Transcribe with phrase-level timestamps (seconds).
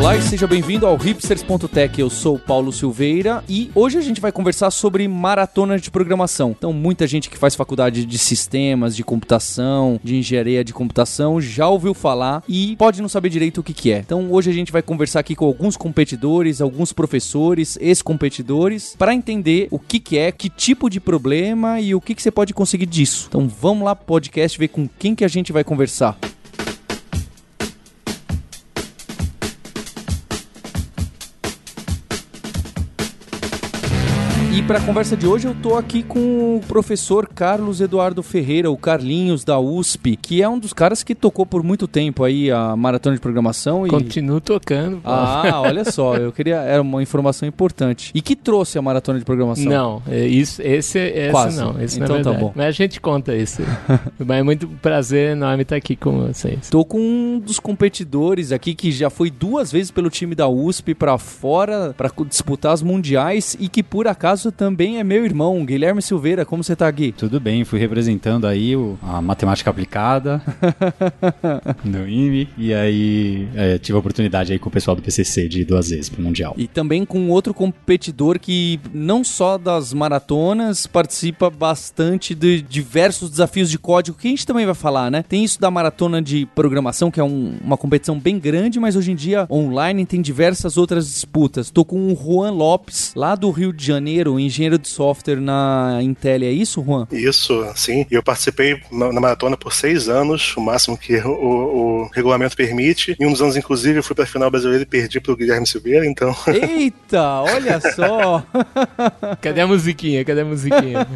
[0.00, 2.00] Olá e seja bem-vindo ao hipsters.tech.
[2.00, 6.52] Eu sou Paulo Silveira e hoje a gente vai conversar sobre maratona de programação.
[6.56, 11.68] Então, muita gente que faz faculdade de sistemas, de computação, de engenharia de computação já
[11.68, 13.98] ouviu falar e pode não saber direito o que, que é.
[13.98, 19.68] Então, hoje a gente vai conversar aqui com alguns competidores, alguns professores, ex-competidores, para entender
[19.70, 22.86] o que, que é, que tipo de problema e o que, que você pode conseguir
[22.86, 23.26] disso.
[23.28, 26.16] Então, vamos lá pro podcast ver com quem que a gente vai conversar.
[34.70, 38.76] Para a conversa de hoje eu tô aqui com o professor Carlos Eduardo Ferreira, o
[38.76, 42.76] Carlinhos da USP, que é um dos caras que tocou por muito tempo aí a
[42.76, 44.98] maratona de programação e Continuo tocando.
[44.98, 45.10] pô.
[45.10, 48.12] Ah, olha só, eu queria era uma informação importante.
[48.14, 49.64] E que trouxe a maratona de programação?
[49.64, 51.60] Não, é isso, esse, esse Quase.
[51.60, 52.44] não, esse Então não é tá verdade.
[52.44, 52.52] bom.
[52.54, 53.64] Mas a gente conta esse.
[54.24, 56.70] Mas é muito prazer enorme estar aqui com vocês.
[56.70, 60.94] Tô com um dos competidores aqui que já foi duas vezes pelo time da USP
[60.94, 66.02] pra fora pra disputar as mundiais e que por acaso também é meu irmão, Guilherme
[66.02, 66.44] Silveira.
[66.44, 67.12] Como você tá, Gui?
[67.12, 70.42] Tudo bem, fui representando aí o- a matemática aplicada
[71.84, 75.62] no IME e aí é, tive a oportunidade aí com o pessoal do PCC de
[75.62, 76.54] ir duas vezes pro Mundial.
[76.58, 83.70] E também com outro competidor que não só das maratonas, participa bastante de diversos desafios
[83.70, 85.24] de código, que a gente também vai falar, né?
[85.26, 89.10] Tem isso da maratona de programação, que é um- uma competição bem grande, mas hoje
[89.12, 91.70] em dia online tem diversas outras disputas.
[91.70, 96.42] Tô com o Juan Lopes, lá do Rio de Janeiro, engenheiro de software na Intel.
[96.42, 97.06] É isso, Juan?
[97.12, 98.06] Isso, sim.
[98.10, 102.56] Eu participei na na maratona por seis anos, o máximo que o, o- o regulamento
[102.56, 103.16] permite.
[103.20, 106.06] Em um dos anos, inclusive, eu fui pra final brasileira e perdi pro Guilherme Silveira,
[106.06, 106.34] então.
[106.46, 108.42] Eita, olha só!
[109.40, 110.24] Cadê a musiquinha?
[110.24, 111.06] Cadê a musiquinha?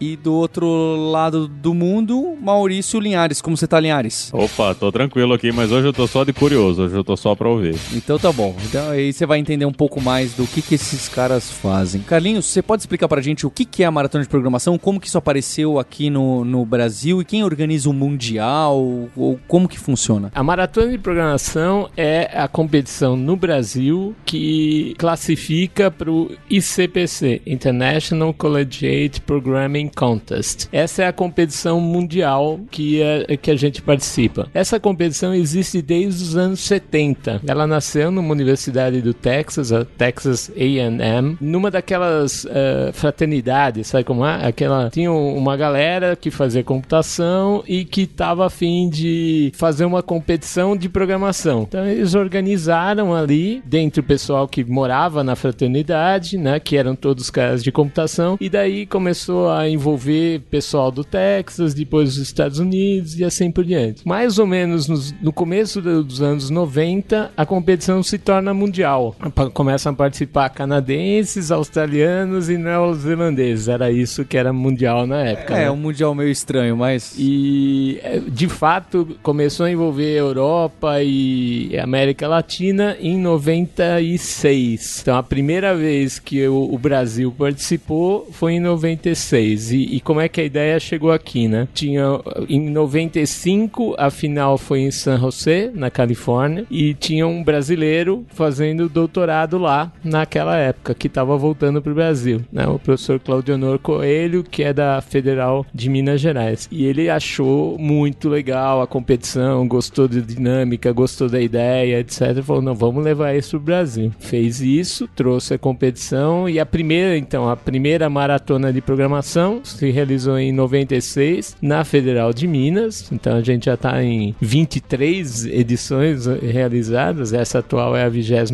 [0.00, 3.40] E do outro lado do mundo, Maurício Linhares.
[3.40, 4.30] Como você tá, Linhares?
[4.32, 7.34] Opa, tô tranquilo aqui, mas hoje eu tô só de curioso, hoje eu tô só
[7.34, 7.76] pra ouvir.
[7.92, 8.54] Então tá bom.
[8.64, 11.75] Então aí você vai entender um pouco mais do que, que esses caras fazem.
[12.06, 15.06] Carlinhos, você pode explicar pra gente o que, é a maratona de programação, como que
[15.06, 18.76] isso apareceu aqui no, no Brasil e quem organiza o Mundial,
[19.16, 20.30] ou como que funciona?
[20.34, 28.32] A maratona de programação é a competição no Brasil que classifica para o ICPC, International
[28.32, 30.68] Collegiate Programming Contest.
[30.72, 34.48] Essa é a competição mundial que a, que a gente participa.
[34.54, 37.42] Essa competição existe desde os anos 70.
[37.46, 44.24] Ela nasceu numa universidade do Texas, a Texas A&M, numa daquelas eh, fraternidades, sabe como
[44.24, 44.46] é?
[44.46, 49.84] Aquela tinha um- uma galera que fazia computação e que estava a fim de fazer
[49.84, 51.62] uma competição de programação.
[51.68, 57.30] Então eles organizaram ali dentro do pessoal que morava na fraternidade, né, que eram todos
[57.30, 63.18] caras de computação, e daí começou a envolver pessoal do Texas, depois dos Estados Unidos
[63.18, 64.06] e assim por diante.
[64.06, 69.14] Mais ou menos nos- no começo do- dos anos 90, a competição se torna mundial.
[69.52, 73.68] Começam a participar canadenses, australianos e neozelandeses.
[73.68, 75.54] Era isso que era mundial na época.
[75.54, 75.70] É, né?
[75.70, 77.14] um Mundial meio estranho, mas...
[77.18, 85.00] E é, de fato começou a envolver Europa e América Latina em 96.
[85.02, 89.72] Então a primeira vez que o, o Brasil participou foi em 96.
[89.72, 91.68] E, e como é que a ideia chegou aqui, né?
[91.72, 98.24] Tinha em 95 a final foi em San José, na Califórnia, e tinha um brasileiro
[98.30, 102.66] fazendo doutorado lá naquela época que estava voltando para o Brasil, né?
[102.66, 106.68] O professor Claudionor Coelho, que é da Federal de Minas Gerais.
[106.72, 112.42] E ele achou muito legal a competição, gostou da dinâmica, gostou da ideia, etc.
[112.42, 114.12] Falou: não, vamos levar isso pro Brasil.
[114.18, 119.90] Fez isso, trouxe a competição e a primeira, então, a primeira maratona de programação se
[119.90, 123.10] realizou em 96 na Federal de Minas.
[123.12, 127.32] Então a gente já está em 23 edições realizadas.
[127.32, 128.50] Essa atual é a 23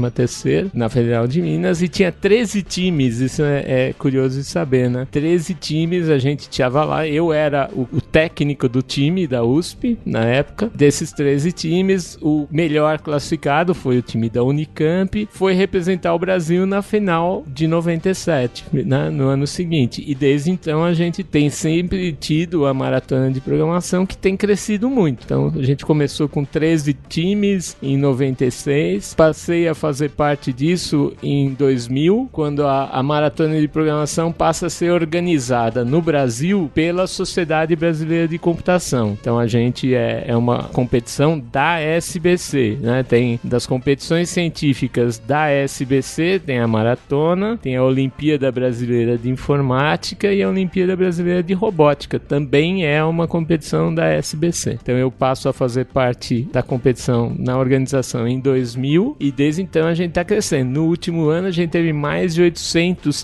[0.75, 2.82] na Federal de Minas e tinha 13 times.
[3.21, 5.07] Isso é, é curioso de saber, né?
[5.11, 7.07] 13 times, a gente tinha lá.
[7.07, 10.71] Eu era o, o técnico do time da USP na época.
[10.75, 15.29] Desses 13 times, o melhor classificado foi o time da Unicamp.
[15.31, 20.03] Foi representar o Brasil na final de 97, né, no ano seguinte.
[20.07, 24.89] E desde então a gente tem sempre tido a maratona de programação que tem crescido
[24.89, 25.25] muito.
[25.25, 29.15] Então a gente começou com 13 times em 96.
[29.15, 34.67] Passei a fazer parte disso em 2000, quando quando a, a maratona de programação passa
[34.67, 39.17] a ser organizada no Brasil pela Sociedade Brasileira de Computação.
[39.21, 43.03] Então a gente é, é uma competição da SBC, né?
[43.03, 50.33] Tem das competições científicas da SBC, tem a maratona, tem a Olimpíada Brasileira de Informática
[50.33, 52.19] e a Olimpíada Brasileira de Robótica.
[52.19, 54.79] Também é uma competição da SBC.
[54.83, 59.87] Então eu passo a fazer parte da competição na organização em 2000 e desde então
[59.87, 60.71] a gente está crescendo.
[60.71, 62.62] No último ano a gente teve mais de 800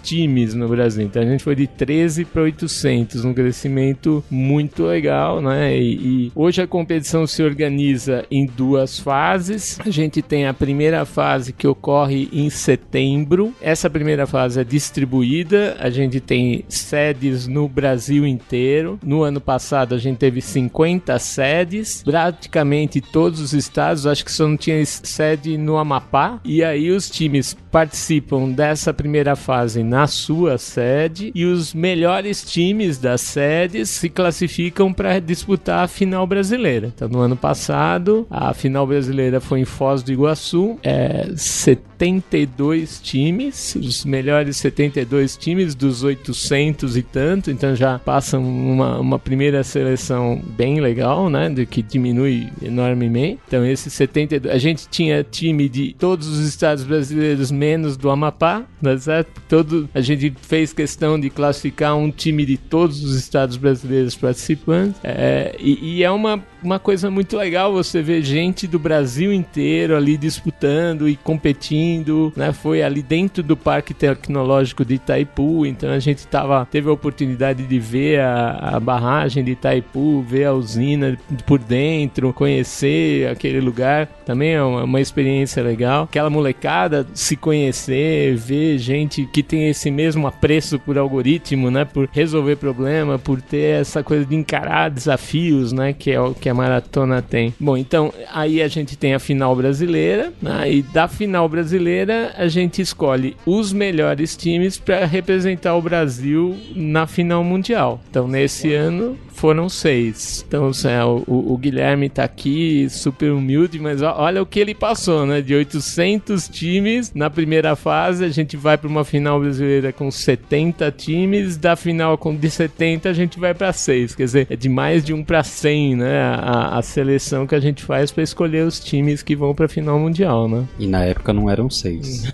[0.02, 1.04] times no Brasil.
[1.04, 5.76] Então a gente foi de 13 para 800, um crescimento muito legal, né?
[5.76, 5.94] E,
[6.28, 9.78] e hoje a competição se organiza em duas fases.
[9.84, 13.54] A gente tem a primeira fase que ocorre em setembro.
[13.60, 15.76] Essa primeira fase é distribuída.
[15.78, 18.98] A gente tem sedes no Brasil inteiro.
[19.02, 24.06] No ano passado a gente teve 50 sedes, praticamente todos os estados.
[24.06, 26.40] Acho que só não tinha sede no Amapá.
[26.44, 32.98] E aí os times participam dessa primeira fase na sua sede e os melhores times
[32.98, 36.92] das sedes se classificam para disputar a final brasileira.
[36.94, 43.74] Então, no ano passado, a final brasileira foi em Foz do Iguaçu, é 72 times,
[43.74, 50.40] os melhores 72 times dos 800 e tanto, então já passam uma, uma primeira seleção
[50.56, 53.40] bem legal, né, do que diminui enormemente.
[53.46, 58.60] Então, esses 72, a gente tinha time de todos os estados brasileiros menos do Amapá,
[58.60, 58.66] tá
[59.08, 59.40] certo?
[59.48, 65.00] Todo, a gente fez questão de classificar um time de todos os estados brasileiros participantes.
[65.02, 69.96] É, e, e, é uma, uma coisa muito legal você ver gente do Brasil inteiro
[69.96, 72.52] ali disputando e competindo, né?
[72.52, 77.62] Foi ali dentro do Parque Tecnológico de Itaipu, então a gente tava, teve a oportunidade
[77.62, 84.06] de ver a, a barragem de Itaipu, ver a usina por dentro, conhecer aquele lugar.
[84.26, 86.04] Também é uma, uma experiência legal.
[86.04, 91.84] Aquela molecada se conhecer, ver gente que tem esse mesmo apreço por algoritmo, né?
[91.84, 95.92] Por resolver problema, por ter essa coisa de encarar desafios, né?
[95.92, 97.54] Que é o que a maratona tem.
[97.60, 100.70] Bom, então aí a gente tem a final brasileira, né?
[100.72, 107.06] E da final brasileira a gente escolhe os melhores times para representar o Brasil na
[107.06, 108.00] final mundial.
[108.08, 110.44] Então nesse ano foram seis.
[110.46, 115.24] Então, é, o, o, Guilherme tá aqui, super humilde, mas olha o que ele passou,
[115.24, 115.40] né?
[115.40, 120.90] De 800 times na primeira fase, a gente vai para uma final brasileira com 70
[120.92, 124.14] times, da final com de 70 a gente vai para 6.
[124.14, 126.22] Quer dizer, é de mais de um para 100, né?
[126.22, 129.68] A, a seleção que a gente faz para escolher os times que vão para a
[129.68, 130.64] final mundial, né?
[130.78, 132.32] E na época não eram seis.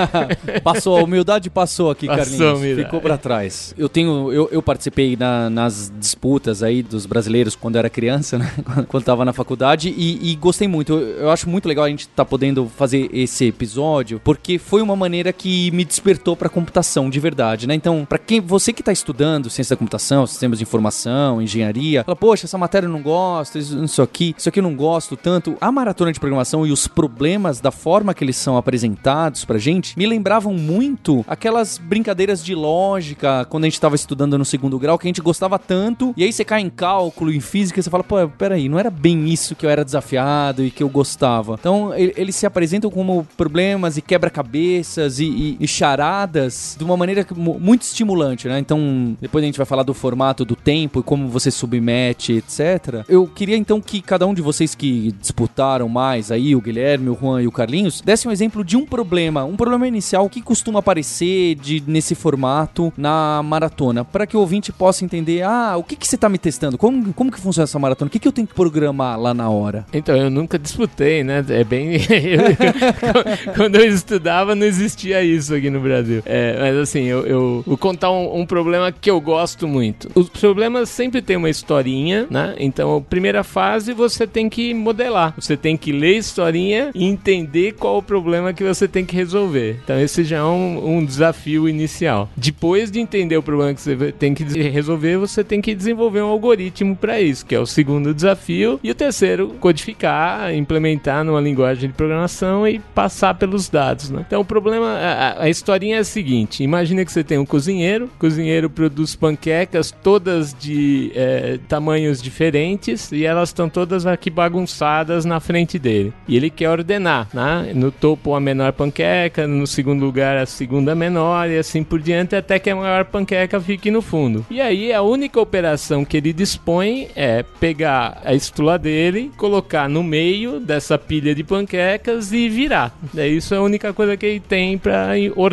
[0.64, 2.58] passou, a humildade passou aqui, passou, Carlinhos.
[2.58, 2.84] Humildade.
[2.86, 3.74] Ficou para trás.
[3.76, 8.38] Eu tenho, eu, eu participei na, nas disputas aí dos brasileiros quando eu era criança,
[8.38, 8.50] né?
[8.88, 10.94] quando estava na faculdade e, e, gostei muito.
[10.94, 14.80] Eu, eu, acho muito legal a gente estar tá podendo fazer esse episódio porque foi
[14.80, 17.74] uma maneira que me despertou para computação de verdade, né?
[17.74, 22.14] Então, para quem você que está estudando ciência da computação, sistemas de informação, engenharia, fala,
[22.16, 25.56] poxa, essa matéria eu não gosto, isso aqui, isso aqui eu não gosto tanto.
[25.60, 29.98] A maratona de programação e os problemas da forma que eles são apresentados pra gente
[29.98, 34.96] me lembravam muito aquelas brincadeiras de lógica quando a gente estava estudando no segundo grau
[34.96, 38.04] que a gente gostava tanto e aí você cai em cálculo, em física, você fala,
[38.04, 41.56] pô, peraí, não era bem isso que eu era desafiado e que eu gostava.
[41.58, 46.94] Então, ele, eles se apresentam como problemas e quebra-cabeças e, e, e, charadas de uma
[46.94, 48.58] maneira muito estimulante, né?
[48.58, 53.02] Então, depois a gente vai falar do formato, do tempo e como você submete, etc.
[53.08, 57.18] Eu queria então que cada um de vocês que disputaram mais aí, o Guilherme, o
[57.18, 60.80] Juan e o Carlinhos, desse um exemplo de um problema, um problema inicial que costuma
[60.80, 65.96] aparecer de, nesse formato na maratona, para que o ouvinte possa entender, ah, o que,
[65.96, 66.76] que você tá me testando?
[66.76, 68.08] Como, como que funciona essa maratona?
[68.08, 69.86] O que, que eu tenho que programar lá na hora?
[69.94, 71.42] Então, eu nunca disputei, né?
[71.48, 72.00] É bem.
[73.56, 76.22] Quando eu estudava, não existia isso aqui no Brasil.
[76.26, 80.10] É, mas assim, eu, eu vou contar um, um, problema que eu gosto muito.
[80.14, 82.54] Os problemas sempre tem uma historinha, né?
[82.58, 85.34] Então, primeira fase você tem que modelar.
[85.36, 89.14] Você tem que ler a historinha e entender qual o problema que você tem que
[89.14, 89.78] resolver.
[89.84, 92.28] Então, esse já é um, um desafio inicial.
[92.36, 96.22] Depois de entender o problema que você tem que resolver, você tem que desenvolver desenvolver
[96.22, 98.80] um algoritmo para isso, que é o segundo desafio.
[98.82, 104.10] E o terceiro, codificar, implementar numa linguagem de programação e passar pelos dados.
[104.10, 104.24] Né?
[104.26, 108.06] Então o problema, a, a historinha é a seguinte: imagine que você tem um cozinheiro,
[108.06, 115.24] o cozinheiro produz panquecas todas de é, tamanhos diferentes e elas estão todas aqui bagunçadas
[115.24, 116.12] na frente dele.
[116.26, 117.72] E ele quer ordenar, né?
[117.74, 122.34] No topo a menor panqueca, no segundo lugar a segunda menor e assim por diante
[122.34, 124.44] até que a maior panqueca fique no fundo.
[124.50, 129.88] E aí a única operação ação que ele dispõe é pegar a estula dele, colocar
[129.88, 132.96] no meio dessa pilha de panquecas e virar.
[133.16, 135.49] É isso é a única coisa que ele tem para ordenar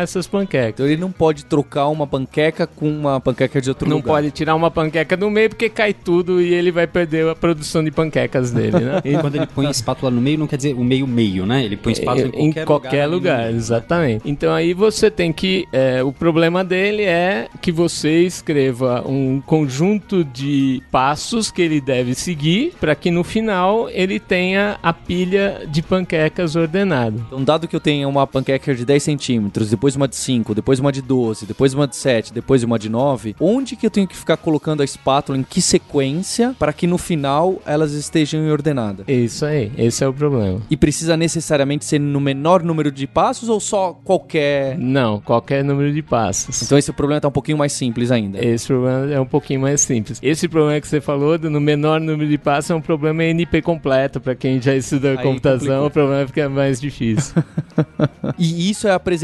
[0.00, 0.74] essas panquecas.
[0.74, 4.14] Então ele não pode trocar uma panqueca com uma panqueca de outro Não lugar.
[4.14, 7.82] pode tirar uma panqueca do meio porque cai tudo e ele vai perder a produção
[7.82, 9.00] de panquecas dele, né?
[9.10, 11.64] E quando ele põe a espátula no meio, não quer dizer o meio-meio, né?
[11.64, 13.56] Ele põe a espátula em qualquer, em qualquer lugar, meio.
[13.56, 14.22] exatamente.
[14.30, 15.66] Então aí você tem que.
[15.72, 22.14] é, o problema dele é que você escreva um conjunto de passos que ele deve
[22.14, 27.16] seguir para que no final ele tenha a pilha de panquecas ordenada.
[27.26, 29.29] Então, dado que eu tenha uma panqueca de 10 centímetros,
[29.68, 32.88] depois uma de 5, depois uma de 12, depois uma de 7, depois uma de
[32.88, 36.86] 9, onde que eu tenho que ficar colocando a espátula, em que sequência, para que
[36.86, 39.04] no final elas estejam em ordenada?
[39.06, 40.60] Isso aí, esse é o problema.
[40.70, 44.78] E precisa necessariamente ser no menor número de passos ou só qualquer?
[44.78, 46.62] Não, qualquer número de passos.
[46.62, 48.44] Então esse problema tá um pouquinho mais simples ainda.
[48.44, 50.18] Esse problema é um pouquinho mais simples.
[50.22, 53.62] Esse problema que você falou, do no menor número de passos, é um problema NP
[53.62, 54.20] completo.
[54.20, 55.86] Para quem já estuda computação, complicou.
[55.86, 57.34] o problema fica mais difícil.
[58.38, 59.19] E isso é apresentado,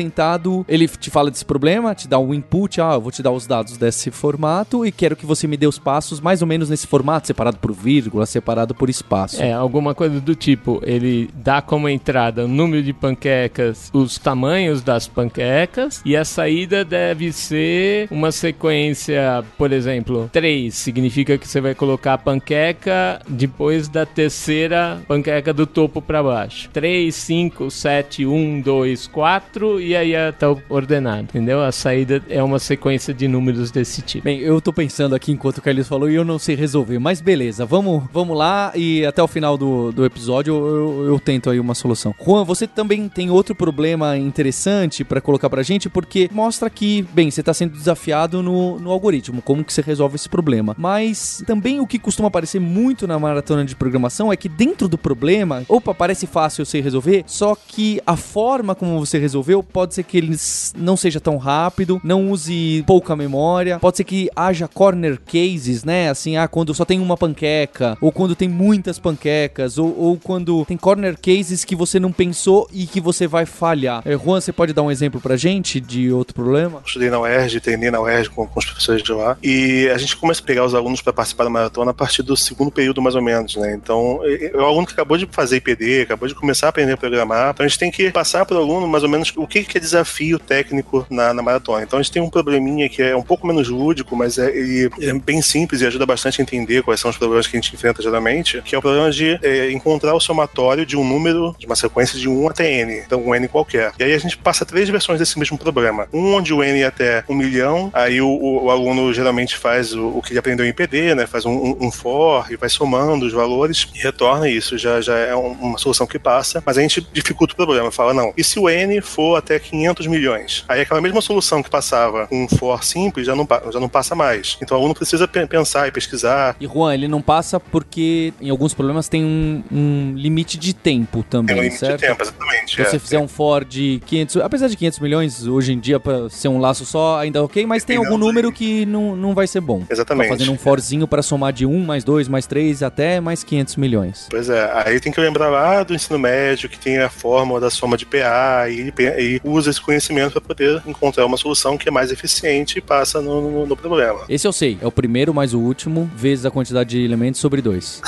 [0.68, 3.46] ele te fala desse problema, te dá um input, ah, eu vou te dar os
[3.46, 6.86] dados desse formato e quero que você me dê os passos mais ou menos nesse
[6.86, 9.42] formato, separado por vírgula, separado por espaço.
[9.42, 14.82] É, alguma coisa do tipo, ele dá como entrada o número de panquecas, os tamanhos
[14.82, 21.60] das panquecas, e a saída deve ser uma sequência, por exemplo, 3 significa que você
[21.60, 26.70] vai colocar a panqueca depois da terceira panqueca do topo para baixo.
[26.72, 31.62] 3, 5, 7, 1, 2, 4 e aí tá ordenado, entendeu?
[31.62, 34.24] A saída é uma sequência de números desse tipo.
[34.24, 37.20] Bem, eu tô pensando aqui enquanto o Carlos falou e eu não sei resolver, mas
[37.20, 41.50] beleza, vamos, vamos lá e até o final do, do episódio eu, eu- eu tento
[41.50, 42.14] aí uma solução.
[42.24, 47.30] Juan, você também tem outro problema interessante pra colocar pra gente, porque mostra que, bem,
[47.30, 50.74] você tá sendo desafiado no, no algoritmo, como que você resolve esse problema.
[50.78, 54.98] Mas também o que costuma aparecer muito na maratona de programação é que dentro do
[54.98, 59.94] problema, opa, parece fácil eu sei resolver, só que a forma como você resolveu pode
[59.94, 60.34] ser que ele
[60.74, 66.08] não seja tão rápido, não use pouca memória, pode ser que haja corner cases, né?
[66.08, 70.64] Assim, ah, quando só tem uma panqueca, ou quando tem muitas panquecas, ou, ou quando
[70.64, 74.00] tem corner cases que você não pensou e que você vai falhar.
[74.06, 76.80] Eh, Juan, você pode dar um exemplo pra gente de outro problema?
[76.86, 79.36] estudei na UERJ, treinei na UERJ com, com os professores de lá.
[79.42, 82.34] E a gente começa a pegar os alunos para participar da maratona a partir do
[82.34, 83.74] segundo período, mais ou menos, né?
[83.74, 86.92] Então, é é o aluno que acabou de fazer IPD, acabou de começar a aprender
[86.92, 87.50] a programar.
[87.50, 89.78] Então, a gente tem que passar para o aluno, mais ou menos, o que, que
[89.78, 91.82] é desafio técnico na, na maratona.
[91.82, 94.90] Então, a gente tem um probleminha que é um pouco menos lúdico, mas é, ele
[95.00, 97.74] é bem simples e ajuda bastante a entender quais são os problemas que a gente
[97.74, 101.66] enfrenta geralmente, que é o problema de é, encontrar o somatório de um número, de
[101.66, 102.98] uma sequência de 1 até n.
[103.06, 103.92] Então, um n qualquer.
[103.98, 106.08] E aí a gente passa três versões desse mesmo problema.
[106.12, 109.94] Um onde o n é até um milhão, aí o, o- o aluno geralmente faz
[109.94, 111.26] o, o que ele aprendeu em PD, né?
[111.26, 114.76] Faz um, um- um for e vai somando os valores e retorna isso.
[114.78, 117.90] Já, já é um- uma solução que passa, mas a gente dificulta o problema.
[117.90, 120.64] Fala, não, e se o n for até 500 milhões?
[120.68, 124.14] Aí aquela mesma solução que passava com um for simples já não, já não passa
[124.14, 124.56] mais.
[124.62, 126.56] Então o aluno precisa pe- pensar e pesquisar.
[126.60, 131.18] E Juan, ele não passa porque em alguns problemas tem um, um limite de tempo
[131.22, 132.00] Tem também, um limite certo?
[132.00, 132.76] de tempo, exatamente.
[132.76, 132.98] Se você é.
[132.98, 136.58] fizer um for de 500, apesar de 500 milhões hoje em dia pra ser um
[136.58, 139.84] laço só, ainda ok, mas tem algum número que não, não vai ser bom.
[139.88, 140.28] Exatamente.
[140.28, 143.76] Tá fazendo um forzinho pra somar de 1 mais 2 mais 3 até mais 500
[143.76, 144.26] milhões.
[144.30, 147.70] Pois é, aí tem que lembrar lá do ensino médio que tem a fórmula da
[147.70, 151.92] soma de PA e, e usa esse conhecimento para poder encontrar uma solução que é
[151.92, 154.20] mais eficiente e passa no, no- no problema.
[154.28, 157.62] Esse eu sei, é o primeiro mais o último, vezes a quantidade de elementos sobre
[157.62, 158.02] 2.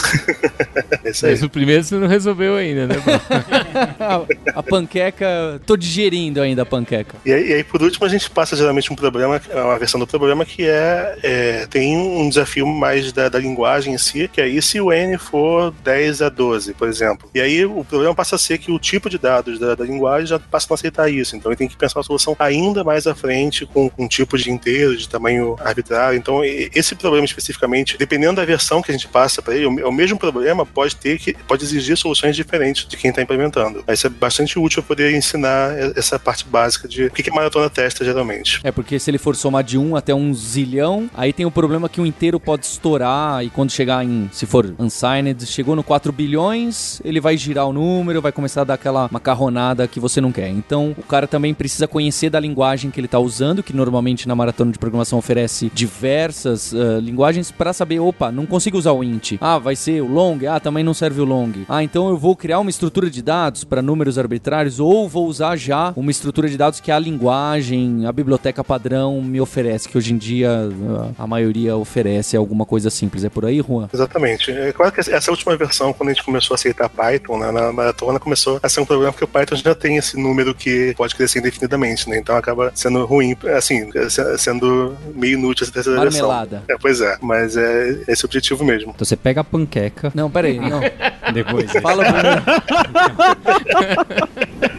[1.05, 1.33] É isso aí.
[1.33, 2.95] Mas o primeiro você não resolveu ainda, né?
[4.55, 7.17] a panqueca, tô digerindo ainda a panqueca.
[7.25, 10.07] E aí, e aí, por último, a gente passa geralmente um problema, uma versão do
[10.07, 14.49] problema que é, é, tem um desafio mais da, da linguagem em si, que é
[14.49, 17.31] e se o n for 10 a 12, por exemplo.
[17.35, 20.27] E aí o problema passa a ser que o tipo de dados da, da linguagem
[20.27, 21.28] já passa a não aceitar isso.
[21.37, 24.37] Então ele tem que pensar uma solução ainda mais à frente, com, com um tipo
[24.37, 26.19] de inteiro, de tamanho arbitrário.
[26.19, 29.93] Então esse problema especificamente, dependendo da versão que a gente passa para ele, o, o
[29.93, 33.85] mesmo problema pode ter que pode exigir soluções diferentes de quem está implementando.
[33.89, 37.69] Isso é bastante útil poder ensinar essa parte básica de o que que a maratona
[37.71, 38.61] testa geralmente.
[38.65, 41.89] É porque se ele for somar de 1 até um zilhão, aí tem o problema
[41.89, 46.13] que o inteiro pode estourar e quando chegar em, se for unsigned, chegou no 4
[46.13, 50.33] bilhões, ele vai girar o número, vai começar a dar aquela macarronada que você não
[50.33, 50.49] quer.
[50.49, 54.71] Então, cara também precisa conhecer da linguagem que ele tá usando, que normalmente na maratona
[54.71, 59.33] de programação oferece diversas ah, linguagens para saber, opa, não consigo usar o int.
[59.41, 61.53] Ah, vai ser o long, ah, também não serve o long.
[61.69, 65.57] Ah, então eu vou criar uma estrutura de dados para números arbitrários ou vou usar
[65.57, 70.13] já uma estrutura de dados que a linguagem, a biblioteca padrão me oferece, que hoje
[70.13, 73.25] em dia ah, a maioria maioria oferece alguma coisa simples.
[73.25, 73.89] É por aí, Juan?
[73.93, 74.51] Exatamente.
[74.51, 77.73] É claro que essa última versão, quando a gente começou a aceitar Python, né, na
[77.73, 81.15] maratona, começou a ser um problema porque o Python já tem esse número que pode
[81.15, 82.19] crescer indefinidamente, né?
[82.19, 83.89] Então acaba sendo ruim, assim,
[84.37, 86.65] sendo meio inútil essa terceira Marmelada.
[86.69, 88.91] É, pois é, mas é esse o objetivo mesmo.
[88.91, 90.11] Então você pega a panqueca.
[90.13, 90.81] Não, peraí, não.
[91.33, 91.71] Depois.
[91.81, 92.03] Fala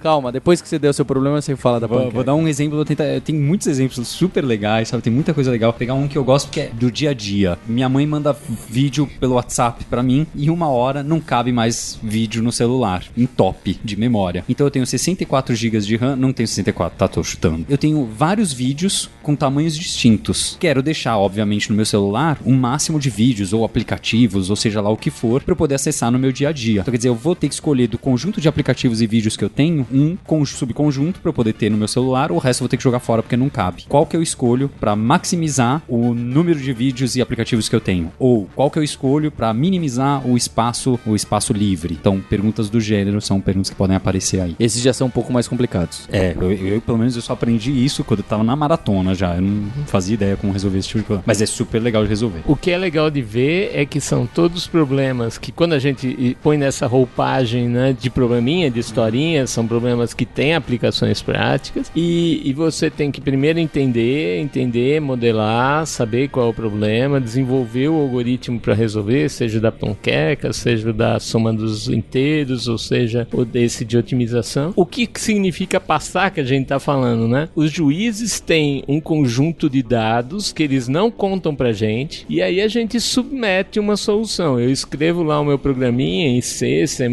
[0.00, 2.14] Calma, depois que você deu o seu problema, você fala da Vou, panqueca.
[2.14, 3.04] vou dar um exemplo, vou tentar.
[3.24, 5.02] Tem muitos exemplos super legais, sabe?
[5.02, 5.72] Tem muita coisa legal.
[5.72, 7.58] Vou pegar um que eu gosto que é do dia a dia.
[7.66, 8.36] Minha mãe manda
[8.68, 13.26] vídeo pelo WhatsApp pra mim e uma hora não cabe mais vídeo no celular, em
[13.26, 14.44] top de memória.
[14.48, 17.08] Então eu tenho 64 GB de RAM, não tenho 64, tá?
[17.08, 17.64] Tô chutando.
[17.68, 20.56] Eu tenho vários vídeos com tamanhos distintos.
[20.58, 24.90] Quero deixar, obviamente, no meu celular um máximo de vídeos ou aplicativos, ou seja lá
[24.90, 26.80] o que for, pra eu poder acessar no meu dia a dia.
[26.80, 29.44] Então quer dizer, eu vou ter que escolher do conjunto de aplicativos e vídeos que
[29.44, 32.64] eu tenho um con- subconjunto pra eu poder ter no meu celular, o resto eu
[32.64, 33.84] vou ter que jogar fora porque não cabe.
[33.88, 38.12] Qual que eu escolho pra maximizar o número de vídeos e aplicativos que eu tenho?
[38.18, 41.96] Ou qual que eu escolho pra minimizar o espaço, o espaço livre?
[42.00, 44.56] Então, perguntas do gênero são perguntas que podem aparecer aí.
[44.58, 46.08] Esses já são um pouco mais complicados.
[46.10, 49.36] É, eu, eu, pelo menos eu só aprendi isso quando eu tava na maratona já.
[49.36, 51.24] Eu não fazia ideia como resolver esse tipo de problema.
[51.26, 52.40] Mas é super legal de resolver.
[52.46, 56.36] O que é legal de ver é que são todos problemas que quando a gente
[56.42, 58.80] põe nessa roupagem né, de probleminha, de
[59.12, 65.00] historinha, são problemas que têm aplicações práticas e, e você tem que primeiro entender, entender,
[65.00, 70.92] modelar, saber qual é o problema, desenvolver o algoritmo para resolver, seja da panqueca, seja
[70.92, 74.72] da soma dos inteiros, ou seja, o desse de otimização.
[74.74, 77.48] O que significa passar que a gente está falando, né?
[77.54, 82.60] Os juízes têm um conjunto de dados que eles não contam pra gente e aí
[82.60, 84.58] a gente submete uma solução.
[84.58, 87.08] Eu escrevo lá o meu programinha em C, C++,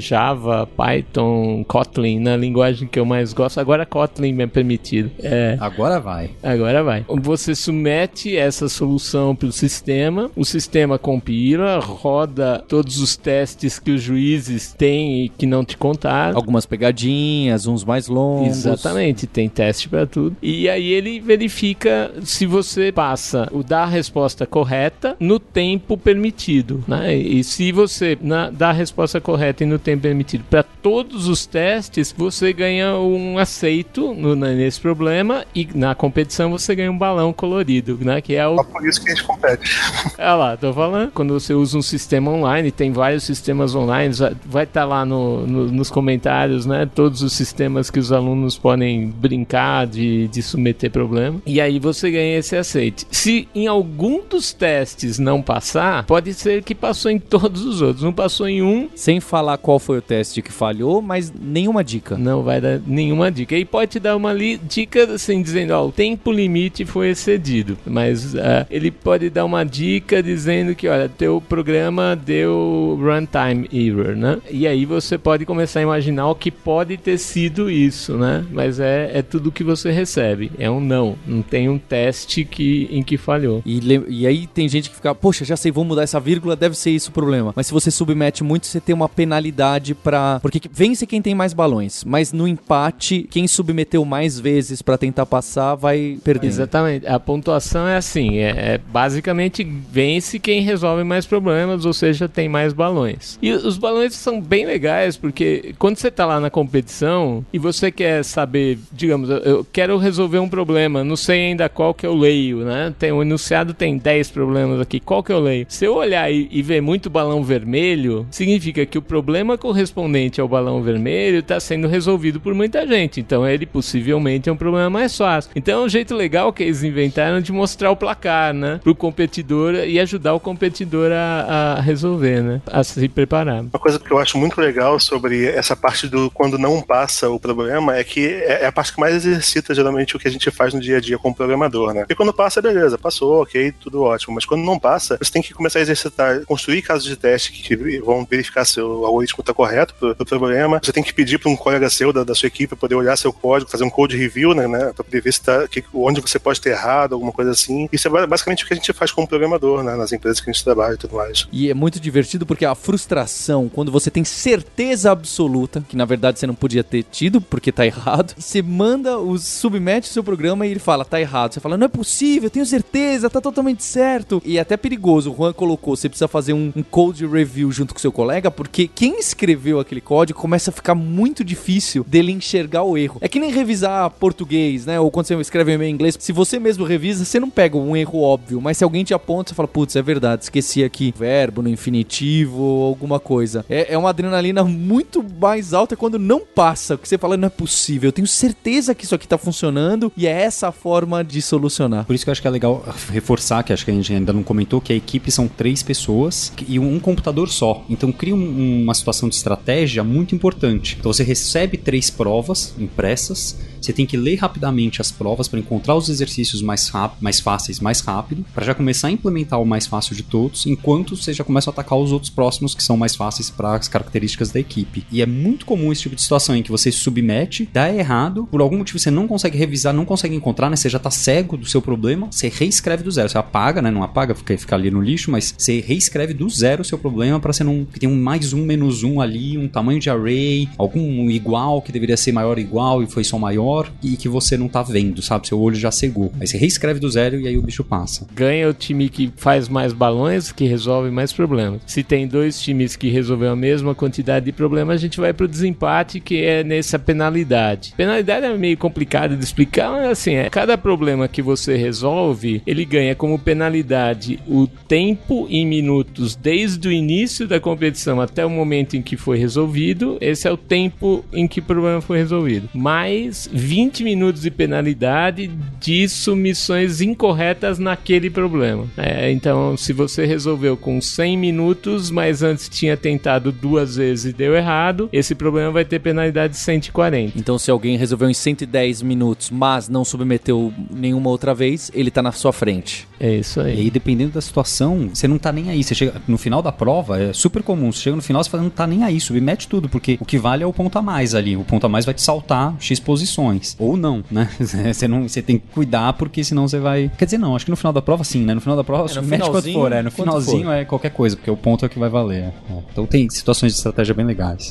[0.00, 1.19] Java, Python,
[1.66, 3.58] Kotlin, na linguagem que eu mais gosto.
[3.58, 5.10] Agora Kotlin é permitido.
[5.22, 6.30] É, Agora vai.
[6.42, 7.04] Agora vai.
[7.22, 13.90] Você submete essa solução para o sistema, o sistema compila, roda todos os testes que
[13.90, 16.36] os juízes têm e que não te contaram.
[16.36, 18.48] Algumas pegadinhas, uns mais longos.
[18.48, 20.36] Exatamente, tem teste para tudo.
[20.42, 26.84] E aí ele verifica se você passa o dar a resposta correta no tempo permitido,
[26.86, 27.14] né?
[27.14, 30.62] E se você na, dá a resposta correta e no tempo permitido para
[31.10, 36.90] todos os testes, você ganha um aceito no- nesse problema e na competição você ganha
[36.90, 38.20] um balão colorido, né?
[38.20, 39.80] Que é o Só por isso que a gente compete.
[40.18, 41.10] Olha lá, tô falando.
[41.12, 45.66] Quando você usa um sistema online, tem vários sistemas online, vai estar lá no, no-
[45.72, 46.88] nos comentários, né?
[46.94, 51.40] Todos os sistemas que os alunos podem brincar de, de submeter problema.
[51.44, 53.06] E aí você ganha esse aceite.
[53.10, 58.04] Se em algum dos testes não passar, pode ser que passou em todos os outros.
[58.04, 62.16] Não passou em um, Sem falar qual foi o teste que falhou, mas nenhuma dica.
[62.16, 63.56] não vai dar nenhuma dica.
[63.56, 67.76] E pode te dar uma li- dica assim, dizendo, ó, o tempo limite foi excedido.
[67.86, 74.14] Mas ah, ele pode dar uma dica dizendo que, olha, teu programa deu runtime error,
[74.16, 74.38] né?
[74.50, 78.44] E aí você pode começar a imaginar o que pode ter sido isso, né?
[78.50, 80.50] Mas é, é tudo que você recebe.
[80.58, 81.16] É um não.
[81.26, 83.62] Não tem um teste que, em que falhou.
[83.64, 86.56] E, le- e aí tem gente que fica, poxa, já sei, vou mudar essa vírgula,
[86.56, 87.52] deve ser isso o problema.
[87.56, 90.38] Mas se você submete muito, você tem uma penalidade pra.
[90.40, 92.02] Porque que- vence quem tem mais balões.
[92.04, 96.46] Mas no empate, quem submeteu mais vezes pra tentar passar vai perder.
[96.46, 97.06] Exatamente.
[97.06, 102.48] A pontuação é assim: é, é basicamente vence quem resolve mais problemas, ou seja, tem
[102.48, 103.38] mais balões.
[103.42, 107.90] E os balões são bem legais porque quando você tá lá na competição e você
[107.90, 112.14] quer saber, digamos, eu- eu quero resolver um problema, não sei ainda qual que eu
[112.14, 112.94] leio, né?
[112.98, 115.66] Tem o enunciado tem 10 problemas aqui, qual que eu leio?
[115.68, 120.48] Se eu olhar e, e ver muito balão vermelho, significa que o problema correspondente ao
[120.48, 123.20] balão vermelho está sendo resolvido por muita gente.
[123.20, 125.50] Então ele possivelmente é um problema mais fácil.
[125.56, 128.80] Então é um jeito legal que eles inventaram de mostrar o placar, né?
[128.82, 132.62] Pro competidor e ajudar o competidor a, a resolver, né?
[132.66, 133.62] A se preparar.
[133.62, 137.40] Uma coisa que eu acho muito legal sobre essa parte do quando não passa o
[137.40, 140.50] problema é que é é a parte que mais exercita geralmente o que a gente
[140.50, 142.00] faz no dia a dia como programador, né?
[142.00, 144.34] Porque quando passa, beleza, passou, ok, tudo ótimo.
[144.34, 147.98] Mas quando não passa, você tem que começar a exercitar, construir casos de teste que
[148.00, 150.59] vão verificar se o algoritmo está correto pro, pro problema.
[150.82, 153.32] Você tem que pedir para um colega seu da, da sua equipe poder olhar seu
[153.32, 154.66] código, fazer um code review, né?
[154.66, 157.88] né para poder ver se tá, que, onde você pode ter errado, alguma coisa assim.
[157.92, 159.96] Isso é ba- basicamente o que a gente faz como programador, né?
[159.96, 161.46] Nas empresas que a gente trabalha e tudo mais.
[161.52, 166.38] E é muito divertido porque a frustração, quando você tem certeza absoluta, que na verdade
[166.38, 170.66] você não podia ter tido porque tá errado, você manda, os, submete o seu programa
[170.66, 171.54] e ele fala, tá errado.
[171.54, 174.40] Você fala, não é possível, tenho certeza, tá totalmente certo.
[174.44, 177.94] E é até perigoso, o Juan colocou, você precisa fazer um, um code review junto
[177.94, 182.82] com seu colega, porque quem escreveu aquele código começa a ficar muito difícil dele enxergar
[182.82, 183.18] o erro.
[183.20, 184.98] É que nem revisar português, né?
[184.98, 188.20] Ou quando você escreve em inglês, se você mesmo revisa, você não pega um erro
[188.20, 191.68] óbvio, mas se alguém te aponta, você fala, putz, é verdade, esqueci aqui verbo no
[191.68, 193.64] infinitivo alguma coisa.
[193.70, 197.50] É, é uma adrenalina muito mais alta quando não passa, que você fala, não é
[197.50, 201.40] possível, eu tenho certeza que isso aqui tá funcionando e é essa a forma de
[201.40, 202.04] solucionar.
[202.06, 204.32] Por isso que eu acho que é legal reforçar, que acho que a gente ainda
[204.32, 207.84] não comentou, que a equipe são três pessoas e um computador só.
[207.88, 210.96] Então cria um- uma situação de estratégia muito importante.
[210.98, 215.96] Então você recebe três provas impressas, você tem que ler rapidamente as provas para encontrar
[215.96, 216.90] os exercícios mais,
[217.20, 221.16] mais fáceis mais rápido, para já começar a implementar o mais fácil de todos, enquanto
[221.16, 224.50] você já começa a atacar os outros próximos que são mais fáceis para as características
[224.50, 225.04] da equipe.
[225.10, 228.46] E é muito comum esse tipo de situação em que você se submete, dá errado,
[228.50, 230.76] por algum motivo você não consegue revisar, não consegue encontrar, né?
[230.76, 233.28] Você já tá cego do seu problema, você reescreve do zero.
[233.28, 233.90] Você apaga, né?
[233.90, 237.40] Não apaga, fica, fica ali no lixo, mas você reescreve do zero o seu problema
[237.40, 237.84] para você não.
[237.84, 242.16] tem um mais um, menos um ali, um tamanho de array, algum igual que deveria
[242.16, 243.69] ser maior ou igual e foi só maior,
[244.02, 245.48] e que você não tá vendo, sabe?
[245.48, 246.32] Seu olho já cegou.
[246.40, 248.26] Aí você reescreve do zero e aí o bicho passa.
[248.34, 251.80] Ganha o time que faz mais balões, que resolve mais problemas.
[251.86, 255.48] Se tem dois times que resolveram a mesma quantidade de problemas, a gente vai pro
[255.48, 257.94] desempate, que é nessa penalidade.
[257.96, 262.84] Penalidade é meio complicado de explicar, mas assim, é, cada problema que você resolve, ele
[262.84, 268.96] ganha como penalidade o tempo em minutos desde o início da competição até o momento
[268.96, 270.18] em que foi resolvido.
[270.20, 272.68] Esse é o tempo em que o problema foi resolvido.
[272.74, 278.86] Mais 20 minutos de penalidade de submissões incorretas naquele problema.
[278.96, 284.32] É, então, se você resolveu com 100 minutos, mas antes tinha tentado duas vezes e
[284.32, 287.38] deu errado, esse problema vai ter penalidade de 140.
[287.38, 292.22] Então, se alguém resolveu em 110 minutos, mas não submeteu nenhuma outra vez, ele tá
[292.22, 293.06] na sua frente.
[293.18, 293.78] É isso E aí.
[293.80, 295.82] aí, dependendo da situação, você não tá nem aí.
[295.84, 297.92] Você chega no final da prova, é super comum.
[297.92, 300.38] Você chega no final, você fala, não tá nem aí, submete tudo, porque o que
[300.38, 301.56] vale é o ponto a mais ali.
[301.56, 303.49] O ponto a mais vai te saltar X posições.
[303.78, 304.48] Ou não, né?
[304.60, 307.10] Você, não, você tem que cuidar, porque senão você vai.
[307.16, 308.54] Quer dizer, não, acho que no final da prova sim, né?
[308.54, 309.92] No final da prova, no submete quanto for.
[309.92, 310.72] É, no finalzinho for.
[310.72, 312.44] é qualquer coisa, porque o ponto é o que vai valer.
[312.44, 312.52] É.
[312.92, 314.70] Então tem situações de estratégia bem legais.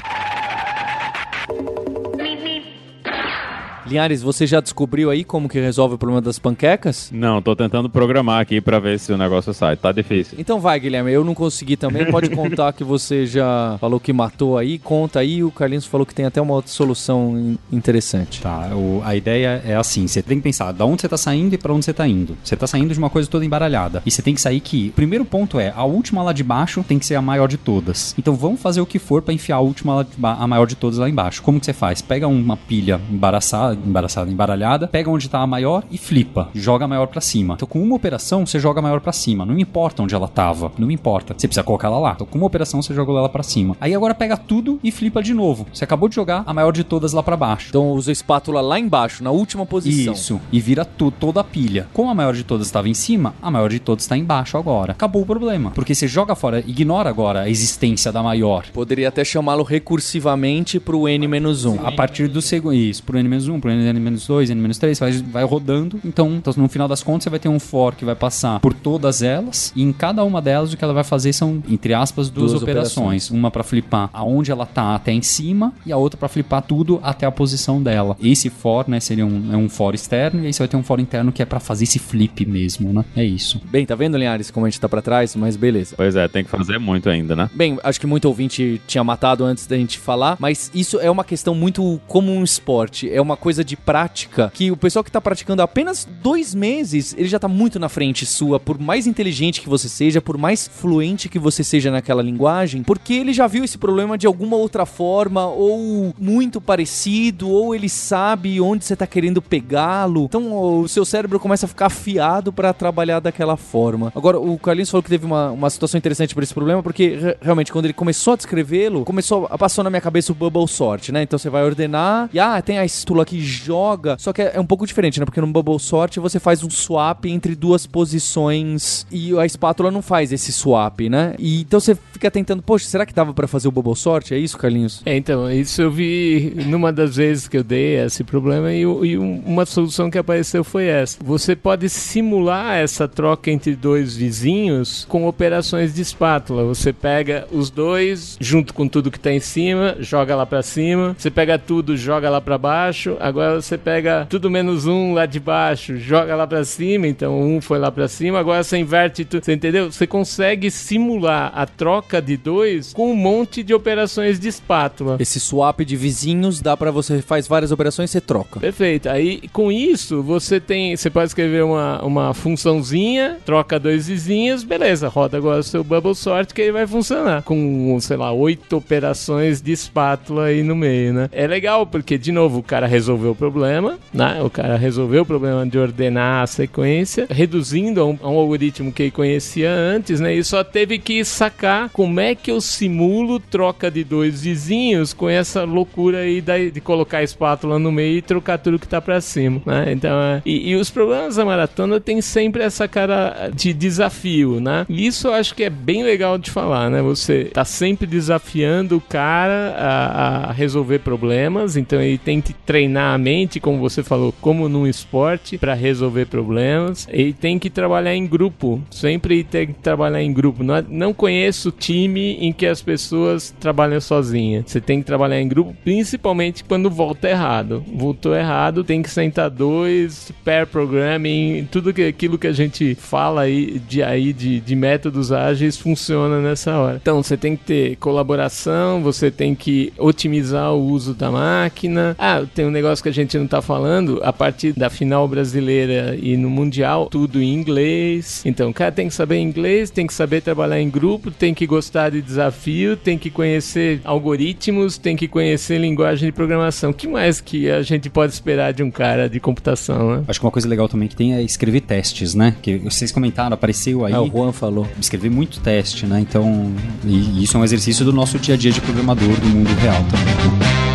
[3.89, 7.09] Linhares, você já descobriu aí como que resolve o problema das panquecas?
[7.11, 9.75] Não, tô tentando programar aqui pra ver se o negócio sai.
[9.75, 10.37] Tá difícil.
[10.39, 12.05] Então vai, Guilherme, eu não consegui também.
[12.11, 15.43] Pode contar que você já falou que matou aí, conta aí.
[15.43, 18.41] O Carlinhos falou que tem até uma outra solução in- interessante.
[18.41, 21.53] Tá, o- a ideia é assim, você tem que pensar da onde você tá saindo
[21.53, 22.37] e pra onde você tá indo.
[22.43, 24.03] Você tá saindo de uma coisa toda embaralhada.
[24.05, 26.83] E você tem que sair que, o primeiro ponto é, a última lá de baixo
[26.87, 28.13] tem que ser a maior de todas.
[28.19, 30.67] Então vamos fazer o que for pra enfiar a última lá de ba- a maior
[30.67, 31.41] de todas lá embaixo.
[31.41, 32.01] Como que você faz?
[32.01, 36.49] Pega uma pilha embaraçada, embaraçada, embaralhada, pega onde tá a maior e flipa.
[36.53, 37.55] Joga a maior pra cima.
[37.55, 39.45] Então com uma operação você joga a maior pra cima.
[39.45, 41.33] Não importa onde ela tava, não importa.
[41.37, 42.11] Você precisa colocar ela lá.
[42.15, 43.75] Então com uma operação você jogou ela pra cima.
[43.79, 45.67] Aí agora pega tudo e flipa de novo.
[45.73, 47.69] Você acabou de jogar a maior de todas lá pra baixo.
[47.69, 50.13] Então usa a espátula lá embaixo, na última posição.
[50.13, 51.87] Isso, e vira tu, toda a pilha.
[51.93, 54.91] Como a maior de todas estava em cima, a maior de todas está embaixo agora.
[54.91, 55.71] Acabou o problema.
[55.71, 58.65] Porque você joga fora, ignora agora a existência da maior.
[58.73, 61.79] Poderia até chamá-lo recursivamente pro N-1.
[61.83, 62.73] A partir do segundo.
[62.73, 65.99] Isso, pro N-1, pro N-2, N-3, vai, vai rodando.
[66.03, 68.73] Então, então, no final das contas, você vai ter um for que vai passar por
[68.73, 69.71] todas elas.
[69.75, 72.63] E em cada uma delas, o que ela vai fazer são, entre aspas, duas, Duas
[72.63, 73.29] operações.
[73.29, 76.99] Uma para flipar aonde ela tá até em cima, e a outra para flipar tudo
[77.03, 78.15] até a posição dela.
[78.21, 80.83] Esse for, né, seria um, é um for externo, e aí você vai ter um
[80.83, 83.05] for interno que é para fazer esse flip mesmo, né?
[83.15, 83.61] É isso.
[83.69, 85.35] Bem, tá vendo, Linhares, como a gente tá pra trás?
[85.35, 85.95] Mas beleza.
[85.95, 87.49] Pois é, tem que fazer muito ainda, né?
[87.53, 91.23] Bem, acho que muito ouvinte tinha matado antes da gente falar, mas isso é uma
[91.23, 93.09] questão muito como um esporte.
[93.09, 97.15] É uma coisa de prática que o pessoal que tá praticando há apenas dois meses,
[97.17, 100.67] ele já tá muito na frente sua, por mais inteligente que você seja, por mais
[100.67, 104.85] fluente que você seja naquela linguagem, porque ele já viu esse problema de alguma outra
[104.85, 110.25] forma, ou muito parecido, ou ele sabe onde você tá querendo pegá-lo.
[110.25, 114.11] Então o seu cérebro começa a ficar afiado pra trabalhar daquela forma.
[114.15, 117.37] Agora, o Carlinhos falou que teve uma, uma situação interessante pra esse problema, porque re-
[117.41, 121.09] realmente quando ele começou a descrevê-lo, começou a passou na minha cabeça o Bubble Sort,
[121.11, 121.21] né?
[121.23, 124.65] Então você vai ordenar e ah, tem a estula joga, só que é, é um
[124.65, 125.25] pouco diferente, né?
[125.25, 130.01] Porque no Bubble Sort você faz um swap entre duas posições e a espátula não
[130.01, 131.35] faz esse swap, né?
[131.39, 134.31] E então você fica tentando, poxa, será que dava pra fazer o Bubble Sort?
[134.33, 135.01] É isso, Carlinhos?
[135.05, 139.17] É, então, isso eu vi numa das vezes que eu dei esse problema e, e
[139.17, 141.17] um- uma solução que apareceu foi essa.
[141.23, 146.63] Você pode simular essa troca entre dois vizinhos com operações de espátula.
[146.65, 151.15] Você pega os dois junto com tudo que tá em cima, joga lá pra cima.
[151.17, 153.15] Você pega tudo, joga lá pra baixo.
[153.29, 157.61] Agora você pega tudo menos um lá de baixo, joga lá pra cima, então um
[157.61, 159.43] foi lá pra cima, agora você inverte tudo.
[159.43, 159.91] Você entendeu?
[159.91, 165.17] Você consegue simular a troca de dois com um monte de operações de espátula.
[165.19, 168.59] Esse swap de vizinhos dá pra você faz várias operações e você troca.
[168.59, 169.09] Perfeito.
[169.09, 170.95] Aí, com isso, você tem.
[170.95, 176.15] Você pode escrever uma, uma funçãozinha, troca dois vizinhos, beleza, roda agora o seu bubble
[176.15, 177.43] sort que ele vai funcionar.
[177.43, 181.29] Com, sei lá, oito operações de espátula aí no meio, né?
[181.31, 182.87] É legal, porque, de novo, o cara
[183.19, 184.41] resolveu o problema, né?
[184.41, 188.91] O cara resolveu o problema de ordenar a sequência, reduzindo a um, a um algoritmo
[188.91, 190.33] que ele conhecia antes, né?
[190.33, 195.29] E só teve que sacar como é que eu simulo troca de dois vizinhos com
[195.29, 199.19] essa loucura aí de colocar a espátula no meio e trocar tudo que tá pra
[199.19, 199.91] cima, né?
[199.91, 204.85] Então, é, e, e os problemas da maratona tem sempre essa cara de desafio, né?
[204.87, 207.01] E isso eu acho que é bem legal de falar, né?
[207.01, 213.08] Você tá sempre desafiando o cara a, a resolver problemas, então ele tem que treinar
[213.13, 217.07] a mente, como você falou, como num esporte, para resolver problemas.
[217.09, 220.63] Ele tem que trabalhar em grupo, sempre tem que trabalhar em grupo.
[220.63, 224.65] Não, não conheço time em que as pessoas trabalham sozinhas.
[224.67, 227.83] Você tem que trabalhar em grupo, principalmente quando volta errado.
[227.93, 233.41] Voltou errado, tem que sentar dois, pair programming, tudo que, aquilo que a gente fala
[233.41, 236.99] aí de, aí de, de métodos ágeis funciona nessa hora.
[237.01, 242.15] Então você tem que ter colaboração, você tem que otimizar o uso da máquina.
[242.17, 246.17] Ah, tem um negócio que a gente não tá falando, a partir da final brasileira
[246.21, 248.41] e no mundial, tudo em inglês.
[248.45, 251.65] Então, o cara tem que saber inglês, tem que saber trabalhar em grupo, tem que
[251.65, 256.91] gostar de desafio, tem que conhecer algoritmos, tem que conhecer linguagem de programação.
[256.91, 260.23] O que mais que a gente pode esperar de um cara de computação, né?
[260.27, 262.55] Acho que uma coisa legal também que tem é escrever testes, né?
[262.61, 264.13] Que vocês comentaram, apareceu aí.
[264.13, 264.87] É, o Juan falou.
[264.99, 266.19] Escrever muito teste, né?
[266.19, 266.71] Então,
[267.05, 270.03] e isso é um exercício do nosso dia a dia de programador do mundo real
[270.09, 270.88] também.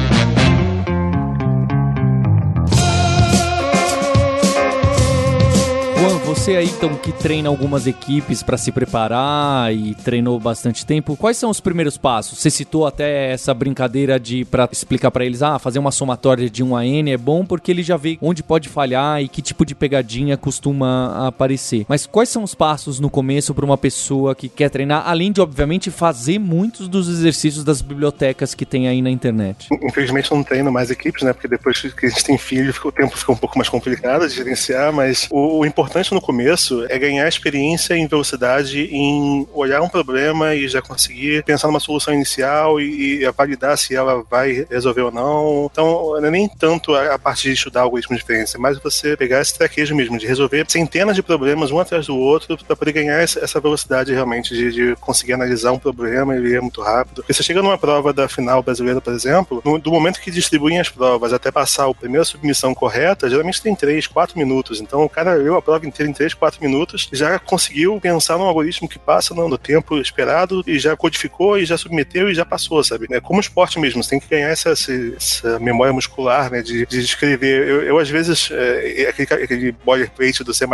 [6.34, 11.36] Você aí então que treina algumas equipes pra se preparar e treinou bastante tempo, quais
[11.36, 12.38] são os primeiros passos?
[12.38, 16.62] Você citou até essa brincadeira de para explicar pra eles, ah, fazer uma somatória de
[16.62, 19.64] 1 a n é bom porque ele já vê onde pode falhar e que tipo
[19.64, 21.86] de pegadinha costuma aparecer.
[21.88, 25.40] Mas quais são os passos no começo pra uma pessoa que quer treinar, além de
[25.40, 29.68] obviamente fazer muitos dos exercícios das bibliotecas que tem aí na internet?
[29.82, 31.32] Infelizmente eu não treino mais equipes, né?
[31.32, 34.34] Porque depois que a gente tem filho, o tempo fica um pouco mais complicado de
[34.34, 39.88] gerenciar, mas o, o importante no começo é ganhar experiência em velocidade, em olhar um
[39.88, 45.02] problema e já conseguir pensar numa solução inicial e, e validar se ela vai resolver
[45.02, 45.68] ou não.
[45.70, 49.16] Então, não é nem tanto a, a parte de estudar algoritmos diferentes, é mais você
[49.16, 52.92] pegar esse traquejo mesmo, de resolver centenas de problemas um atrás do outro para poder
[52.92, 57.16] ganhar essa, velocidade realmente de, de, conseguir analisar um problema e ler muito rápido.
[57.16, 60.80] Porque você chega numa prova da final brasileira, por exemplo, no, do momento que distribuem
[60.80, 64.80] as provas até passar a primeira submissão correta, geralmente tem 3, 4 minutos.
[64.80, 68.88] Então o cara leu a prova inteira 3, 4 minutos, já conseguiu pensar num algoritmo
[68.88, 73.06] que passa no tempo esperado e já codificou e já submeteu e já passou, sabe?
[73.10, 77.00] É como esporte mesmo, você tem que ganhar essa, essa memória muscular, né, de, de
[77.00, 77.68] escrever.
[77.68, 80.66] Eu, eu às vezes, é, aquele, aquele boilerplate do C++,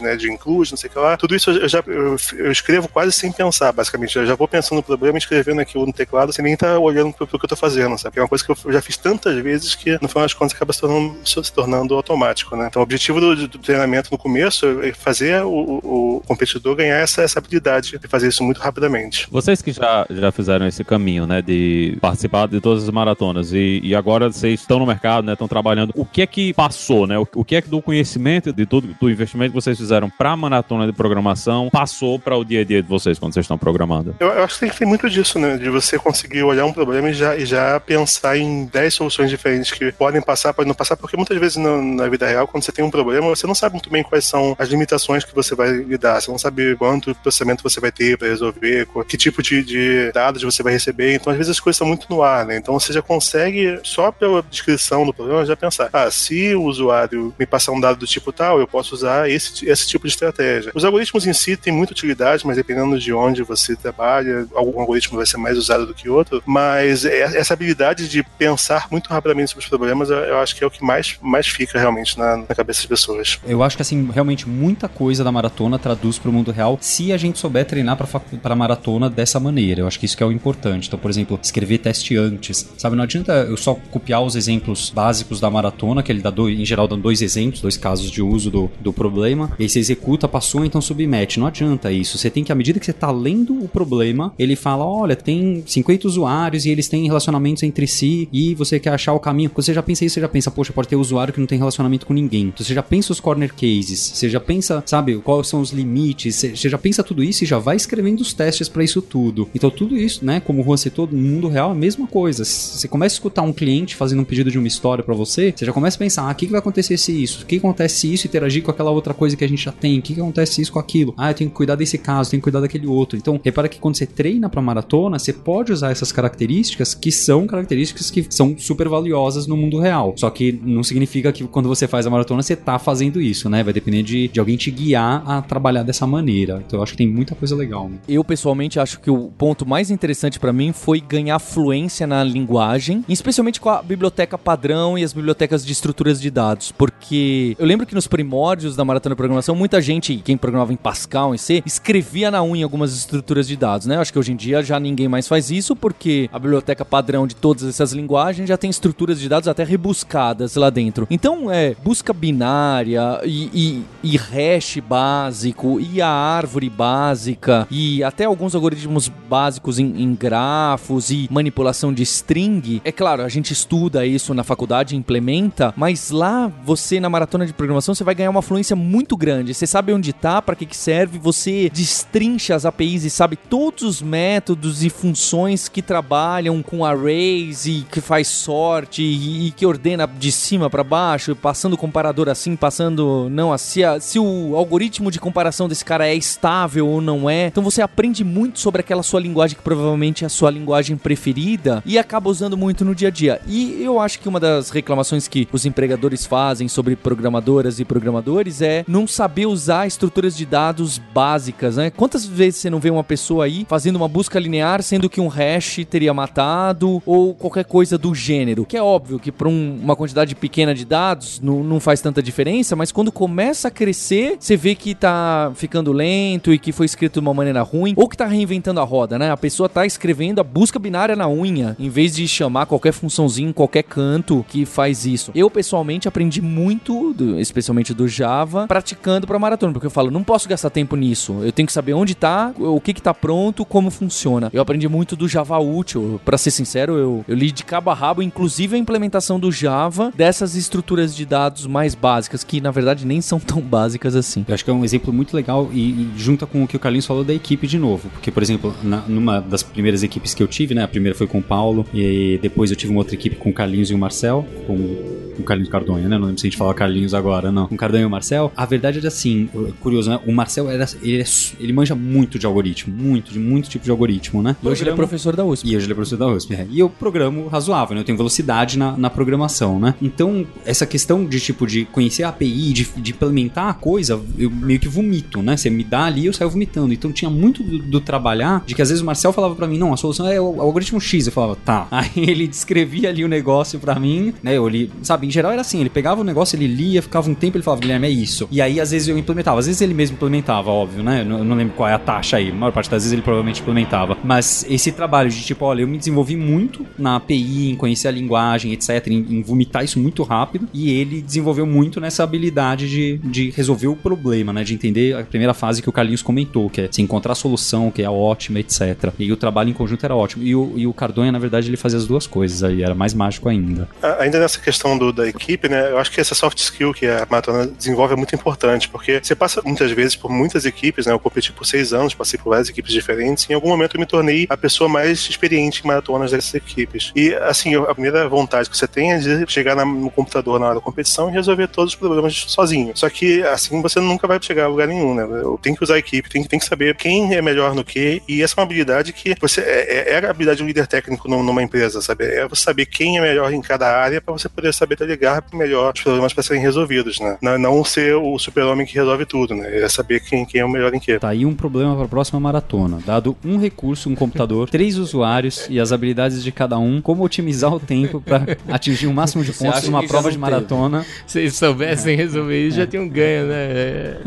[0.00, 2.88] né, de include, não sei o que lá, tudo isso eu já eu, eu escrevo
[2.88, 4.16] quase sem pensar, basicamente.
[4.16, 7.12] Eu já vou pensando no problema, escrevendo aquilo no teclado, sem nem estar tá olhando
[7.12, 8.18] pro, pro que eu tô fazendo, sabe?
[8.18, 10.72] É uma coisa que eu já fiz tantas vezes que, no final das contas, acaba
[10.72, 12.66] se tornando, se tornando automático, né?
[12.68, 17.22] Então, o objetivo do, do treinamento no começo é fazer o, o, competidor ganhar essa,
[17.22, 19.26] essa habilidade de fazer isso muito rapidamente.
[19.30, 23.80] Vocês que já, já fizeram esse caminho, né, de participar de todas as maratonas e,
[23.82, 27.18] e agora vocês estão no mercado, né, estão trabalhando, o que é que passou, né,
[27.18, 30.32] o, o que é que do conhecimento de todo do investimento que vocês fizeram para
[30.32, 33.58] a maratona de programação passou para o dia a dia de vocês quando vocês estão
[33.58, 34.14] programando?
[34.20, 37.10] Eu, eu, acho que tem ter muito disso, né, de você conseguir olhar um problema
[37.10, 40.96] e já, e já pensar em 10 soluções diferentes que podem passar, podem não passar,
[40.96, 43.74] porque muitas vezes na, na vida real, quando você tem um problema, você não sabe
[43.74, 46.20] muito bem quais são as limitações que você vai lidar.
[46.20, 50.42] Você não sabe quanto processamento você vai ter para resolver, que tipo de, de, dados
[50.42, 51.14] você vai receber.
[51.14, 52.56] Então, às vezes, as coisas estão muito no ar, né?
[52.56, 57.34] Então, você já consegue, só pela descrição do problema, já pensar: ah, se o usuário
[57.38, 60.72] me passar um dado do tipo tal, eu posso usar esse, esse tipo de estratégia.
[60.74, 65.16] Os algoritmos em si têm muita utilidade, mas dependendo de onde você trabalha, algum algoritmo
[65.16, 66.42] vai ser mais usado do que outro.
[66.44, 70.66] Mas é, essa habilidade de pensar muito rapidamente sobre os problemas, eu acho que é
[70.66, 73.38] o que mais, mais fica realmente na, na cabeça das pessoas.
[73.46, 76.78] Eu acho que, assim, realmente realmente muita coisa da maratona traduz para o mundo real
[76.80, 79.80] se a gente souber treinar para maratona dessa maneira.
[79.80, 80.88] Eu acho que isso que é o importante.
[80.88, 82.72] Então, por exemplo, escrever teste antes.
[82.78, 86.58] Sabe, não adianta eu só copiar os exemplos básicos da maratona, que ele dá dois,
[86.58, 89.78] em geral dão dois exemplos, dois casos de uso do, do problema, e aí você
[89.78, 91.38] executa, passou, então submete.
[91.40, 92.16] Não adianta isso.
[92.18, 95.62] Você tem que, à medida que você está lendo o problema, ele fala: olha, tem
[95.66, 99.50] 50 usuários e eles têm relacionamentos entre si e você quer achar o caminho.
[99.54, 102.06] Você já pensa isso, você já pensa, poxa, pode ter usuário que não tem relacionamento
[102.06, 102.44] com ninguém.
[102.44, 106.36] Então você já pensa os corner cases, você já pensa, sabe, quais são os limites,
[106.36, 109.48] você já pensa tudo isso e já vai escrevendo os testes para isso tudo.
[109.54, 112.44] Então tudo isso, né, como o Juan citou, no mundo real é a mesma coisa.
[112.44, 115.64] Você começa a escutar um cliente fazendo um pedido de uma história para você, você
[115.64, 117.42] já começa a pensar, ah, o que, que vai acontecer se isso?
[117.42, 119.98] O que acontece se isso interagir com aquela outra coisa que a gente já tem?
[119.98, 121.14] O que, que acontece se isso com aquilo?
[121.16, 123.16] Ah, eu tenho que cuidar desse caso, tenho que cuidar daquele outro.
[123.16, 127.46] Então, repara que quando você treina para maratona, você pode usar essas características que são
[127.46, 130.14] características que são super valiosas no mundo real.
[130.16, 133.62] Só que não significa que quando você faz a maratona você tá fazendo isso, né?
[133.62, 136.60] Vai depender de, de alguém te guiar a trabalhar dessa maneira.
[136.66, 137.88] Então eu acho que tem muita coisa legal.
[137.88, 137.98] Né?
[138.08, 143.04] Eu pessoalmente acho que o ponto mais interessante para mim foi ganhar fluência na linguagem,
[143.08, 147.86] especialmente com a biblioteca padrão e as bibliotecas de estruturas de dados, porque eu lembro
[147.86, 151.62] que nos primórdios da maratona de programação, muita gente, quem programava em Pascal, em C,
[151.64, 153.94] escrevia na unha algumas estruturas de dados, né?
[153.94, 157.24] Eu acho que hoje em dia já ninguém mais faz isso, porque a biblioteca padrão
[157.24, 161.06] de todas essas linguagens já tem estruturas de dados até rebuscadas lá dentro.
[161.08, 168.24] Então, é busca binária e, e, e hash básico e a árvore básica e até
[168.24, 172.80] alguns algoritmos básicos em, em grafos e manipulação de string.
[172.84, 177.52] É claro, a gente estuda isso na faculdade, implementa, mas lá você na maratona de
[177.52, 179.54] programação você vai ganhar uma fluência muito grande.
[179.54, 183.82] Você sabe onde tá, para que que serve, você destrincha as APIs e sabe todos
[183.82, 189.66] os métodos e funções que trabalham com arrays e que faz sorte e, e que
[189.66, 193.82] ordena de cima para baixo, passando comparador assim, passando não assim,
[194.14, 197.48] se o algoritmo de comparação desse cara é estável ou não é.
[197.48, 201.82] Então você aprende muito sobre aquela sua linguagem que provavelmente é a sua linguagem preferida
[201.84, 203.40] e acaba usando muito no dia a dia.
[203.44, 208.62] E eu acho que uma das reclamações que os empregadores fazem sobre programadoras e programadores
[208.62, 211.90] é não saber usar estruturas de dados básicas, né?
[211.90, 215.26] Quantas vezes você não vê uma pessoa aí fazendo uma busca linear sendo que um
[215.26, 218.64] hash teria matado ou qualquer coisa do gênero?
[218.64, 222.22] Que é óbvio que para um, uma quantidade pequena de dados não, não faz tanta
[222.22, 226.84] diferença, mas quando começa a crescer, você vê que tá ficando lento e que foi
[226.84, 229.30] escrito de uma maneira ruim ou que tá reinventando a roda, né?
[229.30, 233.54] A pessoa tá escrevendo a busca binária na unha em vez de chamar qualquer funçãozinho,
[233.54, 235.32] qualquer canto que faz isso.
[235.34, 240.22] Eu pessoalmente aprendi muito, do, especialmente do Java, praticando para maratona, porque eu falo, não
[240.22, 241.38] posso gastar tempo nisso.
[241.42, 244.50] Eu tenho que saber onde tá, o que que tá pronto, como funciona.
[244.52, 246.20] Eu aprendi muito do Java útil.
[246.24, 250.12] Para ser sincero, eu, eu li de cabo a rabo, inclusive a implementação do Java
[250.14, 254.44] dessas estruturas de dados mais básicas, que na verdade nem são tão básicas assim.
[254.46, 256.80] Eu acho que é um exemplo muito legal e, e junta com o que o
[256.80, 258.08] Carlinhos falou da equipe de novo.
[258.10, 260.82] Porque, por exemplo, na, numa das primeiras equipes que eu tive, né?
[260.82, 263.52] A primeira foi com o Paulo, e depois eu tive uma outra equipe com o
[263.52, 266.18] Carlinhos e o Marcel, com o Carlinhos Cardonha, né?
[266.18, 267.66] Não lembro se a gente fala Carlinhos agora, não.
[267.66, 268.52] Com o Cardonha e o Marcel.
[268.56, 269.48] A verdade era assim,
[269.80, 270.20] curioso, né?
[270.26, 271.24] O Marcel era, ele, é,
[271.58, 274.56] ele manja muito de algoritmo, muito, de muito tipo de algoritmo, né?
[274.62, 275.68] E hoje ele é professor da USP.
[275.68, 276.66] E hoje ele é professor da USP, é.
[276.70, 278.00] E eu programo razoável, né?
[278.00, 279.94] Eu tenho velocidade na, na programação, né?
[280.00, 284.80] Então, essa questão de tipo de conhecer a API, de, de implementar coisa, eu meio
[284.80, 285.58] que vomito, né?
[285.58, 286.94] Você me dá ali, eu saio vomitando.
[286.94, 289.76] Então tinha muito do, do trabalhar de que às vezes o Marcel falava para mim,
[289.76, 291.26] não, a solução é o, o, algoritmo X.
[291.26, 291.86] Eu falava, tá.
[291.92, 294.56] Aí ele descrevia ali o negócio para mim, né?
[294.56, 297.34] Eu li, sabe, em geral era assim, ele pegava o negócio, ele lia, ficava um
[297.34, 298.48] tempo, ele falava, Guilherme, é isso.
[298.50, 301.20] E aí às vezes eu implementava, às vezes ele mesmo implementava, óbvio, né?
[301.20, 303.12] Eu não, eu não lembro qual é a taxa aí, a maior parte das vezes
[303.12, 304.16] ele provavelmente implementava.
[304.24, 308.10] Mas esse trabalho de tipo, olha, eu me desenvolvi muito na API, em conhecer a
[308.10, 313.18] linguagem, etc, em, em vomitar isso muito rápido, e ele desenvolveu muito nessa habilidade de,
[313.18, 314.62] de resolver o problema, né?
[314.62, 317.90] De entender a primeira fase que o Carlinhos comentou, que é se encontrar a solução,
[317.90, 319.12] que é ótima, etc.
[319.18, 320.44] E o trabalho em conjunto era ótimo.
[320.44, 323.14] E o, e o Cardonha, na verdade, ele fazia as duas coisas aí, era mais
[323.14, 323.88] mágico ainda.
[324.18, 325.90] Ainda nessa questão do, da equipe, né?
[325.90, 329.34] Eu acho que essa soft skill que a maratona desenvolve é muito importante, porque você
[329.34, 331.12] passa muitas vezes por muitas equipes, né?
[331.12, 334.00] Eu competi por seis anos, passei por várias equipes diferentes, e em algum momento eu
[334.00, 337.12] me tornei a pessoa mais experiente em maratonas dessas equipes.
[337.16, 340.66] E, assim, a primeira vontade que você tem é de chegar na, no computador na
[340.66, 342.92] hora da competição e resolver todos os problemas sozinho.
[342.94, 345.22] Só que, assim, você nunca vai chegar a lugar nenhum, né?
[345.22, 348.22] Eu tenho que usar a equipe, tem, tem que saber quem é melhor no que,
[348.28, 350.86] e essa é uma habilidade que você é, é, é a habilidade de um líder
[350.86, 352.24] técnico numa empresa, sabe?
[352.24, 355.44] É você saber quem é melhor em cada área para você poder saber para ligar
[355.52, 357.36] melhor os problemas para serem resolvidos, né?
[357.40, 359.82] Não, não ser o super-homem que resolve tudo, né?
[359.82, 361.18] É saber quem, quem é o melhor em quê.
[361.18, 362.98] Tá aí um problema para a próxima maratona.
[363.04, 367.72] Dado um recurso, um computador, três usuários e as habilidades de cada um, como otimizar
[367.72, 370.40] o tempo para atingir o máximo de pontos numa prova de teve?
[370.40, 371.06] maratona.
[371.26, 373.54] Se eles soubessem resolver isso, já tinham ganho, né?
[373.56, 374.18] É.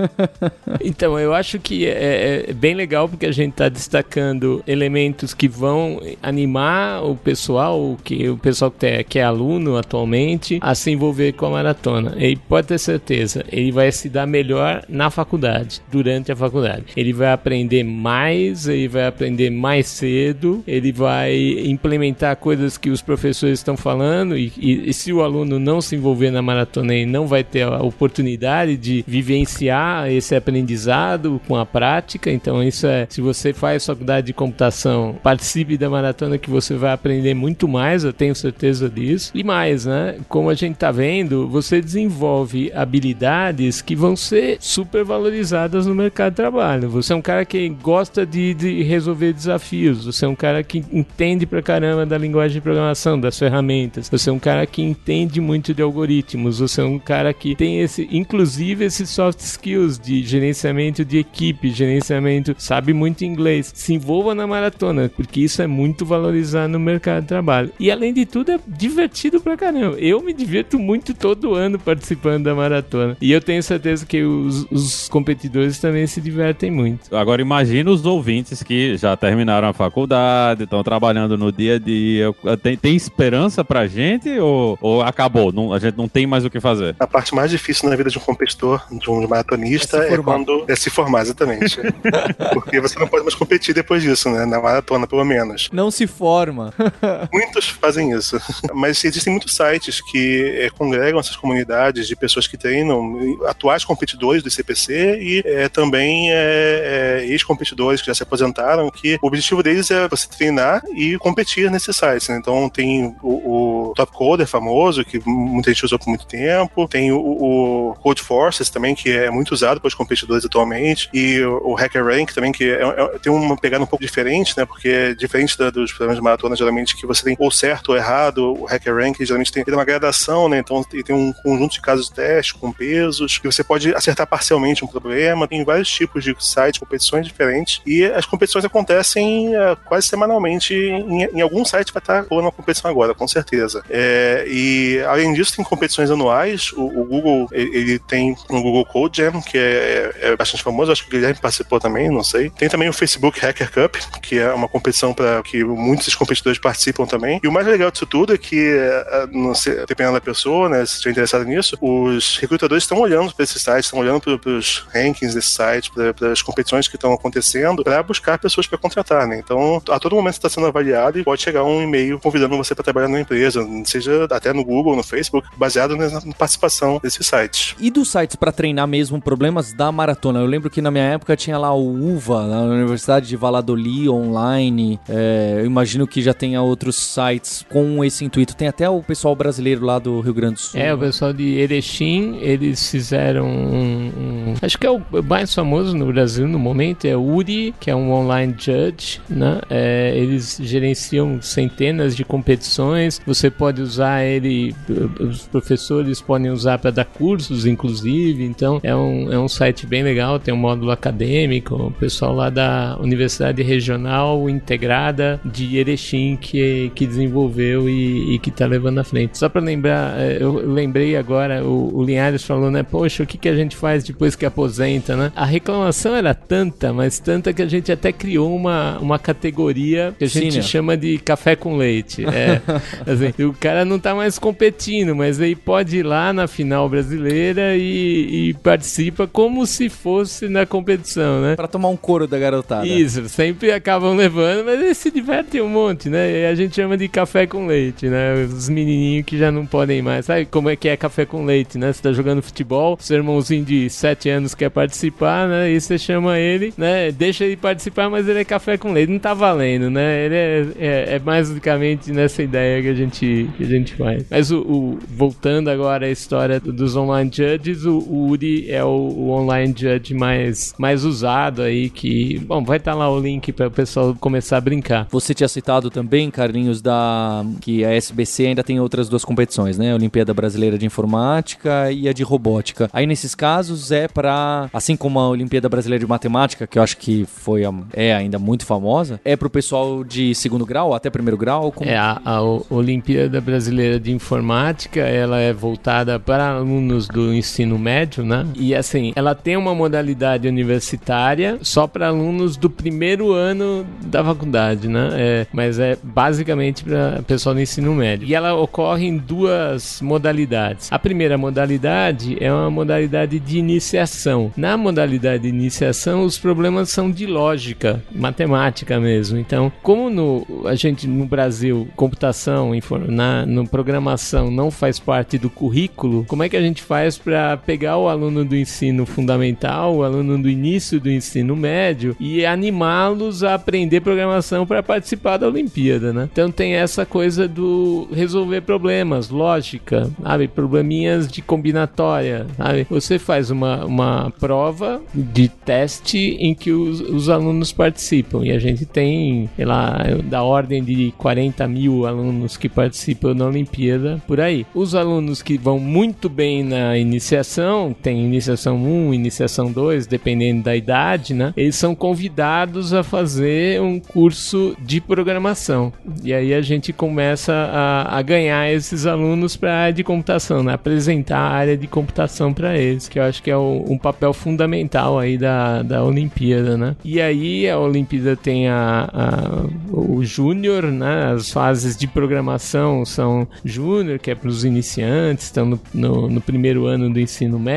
[0.84, 5.48] Então, eu acho que é, é bem legal porque a gente está destacando elementos que
[5.48, 10.92] vão animar o pessoal, que o pessoal que é, que é aluno atualmente, a se
[10.92, 12.16] envolver com a maratona.
[12.18, 16.86] E pode ter certeza, ele vai se dar melhor na faculdade, durante a faculdade.
[16.96, 23.02] Ele vai aprender mais, ele vai aprender mais cedo, ele vai implementar coisas que os
[23.02, 27.06] professores estão falando e, e- e se o aluno não se envolver na maratona, ele
[27.06, 32.30] não vai ter a oportunidade de vivenciar esse aprendizado com a prática.
[32.30, 36.92] Então, isso é, se você faz faculdade de computação, participe da maratona que você vai
[36.92, 39.32] aprender muito mais, eu tenho certeza disso.
[39.34, 40.18] E mais, né?
[40.28, 46.34] Como a gente tá vendo, você desenvolve habilidades que vão ser super valorizadas no mercado
[46.34, 46.90] de trabalho.
[46.90, 50.84] Você é um cara que gosta de, de resolver desafios, você é um cara que
[50.92, 55.40] entende pra caramba da linguagem de programação, das ferramentas, você é um cara que entende
[55.40, 60.24] muito de algoritmos, você é um cara que tem esse, inclusive esses soft skills de
[60.24, 63.72] gerenciamento de equipe, gerenciamento, sabe muito inglês.
[63.76, 67.72] Se envolva na maratona, porque isso é muito valorizado no mercado de trabalho.
[67.80, 69.98] E além de tudo, é divertido pra caramba.
[70.00, 73.16] Eu me divirto muito todo ano participando da maratona.
[73.22, 77.16] E eu tenho certeza que os, os competidores também se divertem muito.
[77.16, 82.34] Agora imagina os ouvintes que já terminaram a faculdade, estão trabalhando no dia a dia.
[82.64, 85.52] Tem, tem esperança pra gente ou, ou acabou?
[85.52, 86.96] Não- a gente não tem mais o que fazer?
[87.00, 90.18] A parte mais difícil na vida de um competidor, de um maratonista, É se é,
[90.18, 91.78] quando é se formar, exatamente.
[92.54, 94.46] Porque você não pode mais competir depois disso, né?
[94.46, 95.70] Na maratona, pelo menos.
[95.72, 96.74] Não se forma.
[97.32, 98.40] Muitos fazem isso.
[98.74, 104.42] Mas existem muitos sites que eh, congregam essas comunidades de pessoas que treinam atuais competidores
[104.44, 109.62] do ICPC e eh, também eh, eh, ex-competidores que já se aposentaram, que o objetivo
[109.64, 112.28] deles é você treinar e competir nesses sites.
[112.30, 112.38] né?
[112.38, 117.12] Então tem o, o Top Coder famoso, que muita gente usou por muito tempo, tem
[117.12, 122.06] o, o Code Forces também, que é muito usado pelos competidores atualmente, e o, Hacker
[122.06, 124.66] Rank também, que é- é- tem uma pegada um pouco diferente, né?
[124.66, 127.98] Porque é diferente da- dos programas de maratona, geralmente, que você tem ou certo ou
[127.98, 130.60] errado, o Hacker Rank geralmente tem, tem uma gradação, né?
[130.60, 134.28] Então tem tem um conjunto de casos de teste com pesos, que você pode acertar
[134.28, 139.78] parcialmente um problema, tem vários tipos de sites, competições diferentes, e as competições acontecem eh,
[139.86, 143.84] quase semanalmente, em, em algum site vai estar rolando uma competição agora, com certeza.
[143.90, 148.86] É, e além disso, tem competições anuais, o, o Google, ele, ele tem um Google
[148.86, 152.50] Code Jam, que é, é bastante famoso, acho que o Guilherme participou também, não sei.
[152.50, 157.06] Tem também o Facebook Hacker Cup, que é uma competição para que muitos competidores participam
[157.06, 157.40] também.
[157.44, 160.86] E o mais legal disso tudo é que, eh, não sei, dependendo da pessoa, né,
[160.86, 164.86] se estiver interessado nisso, os recrutadores estão olhando para esses sites, estão olhando para os
[164.94, 169.40] rankings desses sites, para as competições que estão acontecendo, para buscar pessoas para contratar, né?
[169.40, 172.84] Então, a todo momento está sendo avaliado e pode chegar um e-mail convidando você para
[172.84, 177.76] trabalhar na empresa, seja até no Google, no Facebook, baseado na participação desses sites.
[177.80, 180.40] E dos sites pra treinar mesmo problemas da maratona?
[180.40, 184.98] Eu lembro que na minha época tinha lá o UVA, na Universidade de Valladolid, online.
[185.10, 188.56] É, eu imagino que já tenha outros sites com esse intuito.
[188.56, 190.80] Tem até o pessoal brasileiro lá do Rio Grande do Sul.
[190.80, 195.96] É, o pessoal de Erechim, eles fizeram um, um- Acho que é o mais famoso
[195.98, 199.60] no Brasil no momento, é o URI, que é um online judge, né?
[199.70, 204.74] É, eles gerenciam centenas de competições, você pode usar ele,
[205.20, 210.04] os professores podem usar para dar cursos, inclusive, então é um, é um site bem
[210.04, 216.92] legal, tem um módulo acadêmico, o pessoal lá da Universidade Regional Integrada de Erechim que,
[216.96, 219.38] que desenvolveu e, e que tá levando à frente.
[219.38, 222.84] Só para lembrar, eh, eu lembrei agora, o, o Linhares falou, né?
[222.84, 225.32] Poxa, o que, que a gente faz depois que aposenta, né?
[225.36, 230.26] A reclamação era tanta, mas tanta que a gente até criou uma, uma categoria que
[230.26, 230.64] a gente Senior.
[230.64, 232.26] chama de café com leite.
[232.26, 232.62] É,
[233.06, 237.76] assim, o cara não tá mais competindo, mas aí pode ir lá na final brasileira
[237.76, 241.56] e, e participa como se fosse na competição, né?
[241.56, 242.86] Pra tomar um couro da garotada.
[242.88, 246.42] Isso, sempre acabam levando, mas eles se divertem um monte, né?
[246.42, 248.34] E a gente chama de café com leite, né?
[248.44, 250.26] Os menininhos que já não podem mais.
[250.26, 251.94] Sabe como é que é café com leite, né?
[251.94, 255.72] Você tá jogando futebol, seu irmãozinho de 7 17 anos quer participar, né?
[255.72, 257.12] E você chama ele, né?
[257.12, 259.12] Deixa ele participar, mas ele é café com leite.
[259.12, 260.26] Não tá valendo, né?
[260.26, 264.26] Ele é, é, é basicamente nessa ideia que a gente, que a gente faz.
[264.30, 268.88] Mas o, o- voltando agora à história dos online judges, o, o Uri é o,
[268.88, 272.40] o online judge mais, mais usado aí, que...
[272.40, 275.08] Bom, vai estar lá o link para o pessoal começar a brincar.
[275.12, 279.92] Você tinha citado também, Carlinhos, da que a SBC ainda tem outras duas competições, né?
[279.92, 282.90] A Olimpíada Brasileira de Informática e a de Robótica.
[282.94, 286.98] Aí nesses casos é pra, assim como a Olimpíada Brasileira de Matemática, que eu acho
[286.98, 291.38] que foi a- é ainda muito famosa, é pro pessoal de segundo grau até primeiro
[291.38, 291.72] grau.
[291.72, 291.90] Como...
[291.90, 297.78] É, a, a O- Olimpíada Brasileira de Informática, ela é voltada para alunos do ensino
[297.78, 298.46] médio, né?
[298.56, 304.88] E assim, ela tem uma modalidade universitária só para alunos do primeiro ano da faculdade,
[304.88, 305.10] né?
[305.14, 308.28] É, mas é basicamente para pessoal do ensino médio.
[308.28, 310.92] E ela ocorre em duas modalidades.
[310.92, 314.52] A primeira modalidade é uma modalidade de iniciação.
[314.56, 319.38] Na modalidade de iniciação, os problemas são de lógica, matemática mesmo.
[319.38, 322.72] Então, como no, a gente no Brasil, computação,
[323.08, 327.58] na no programação não faz parte do currículo, como é que a gente faz para
[327.58, 333.44] pegar o aluno do ensino fundamental, o aluno do início do ensino médio e animá-los
[333.44, 336.30] a aprender programação para participar da Olimpíada, né?
[336.32, 340.48] Então tem essa coisa do resolver problemas, lógica, sabe?
[340.48, 342.88] Probleminhas de combinatória, sabe?
[342.90, 348.60] Você faz uma, uma prova de teste em que os, os alunos participam e a
[348.60, 354.40] gente tem, sei lá, da ordem de 40 mil alunos que participam na Olimpíada por
[354.40, 354.66] aí.
[354.74, 360.76] Os alunos que vão muito bem na iniciação, tem iniciação 1, iniciação 2, dependendo da
[360.76, 361.54] idade, né?
[361.56, 365.92] Eles são convidados a fazer um curso de programação.
[366.24, 370.64] E aí a gente começa a, a ganhar esses alunos para a área de computação,
[370.64, 370.74] né?
[370.74, 374.34] Apresentar a área de computação para eles, que eu acho que é o- um papel
[374.34, 376.96] fundamental aí da, da Olimpíada, né?
[377.04, 381.32] E aí a Olimpíada tem a, a- o Júnior, né?
[381.34, 386.42] As fases de programação são Júnior, que é para os iniciantes, estão no, no, no
[386.42, 387.77] primeiro ano do ensino médio,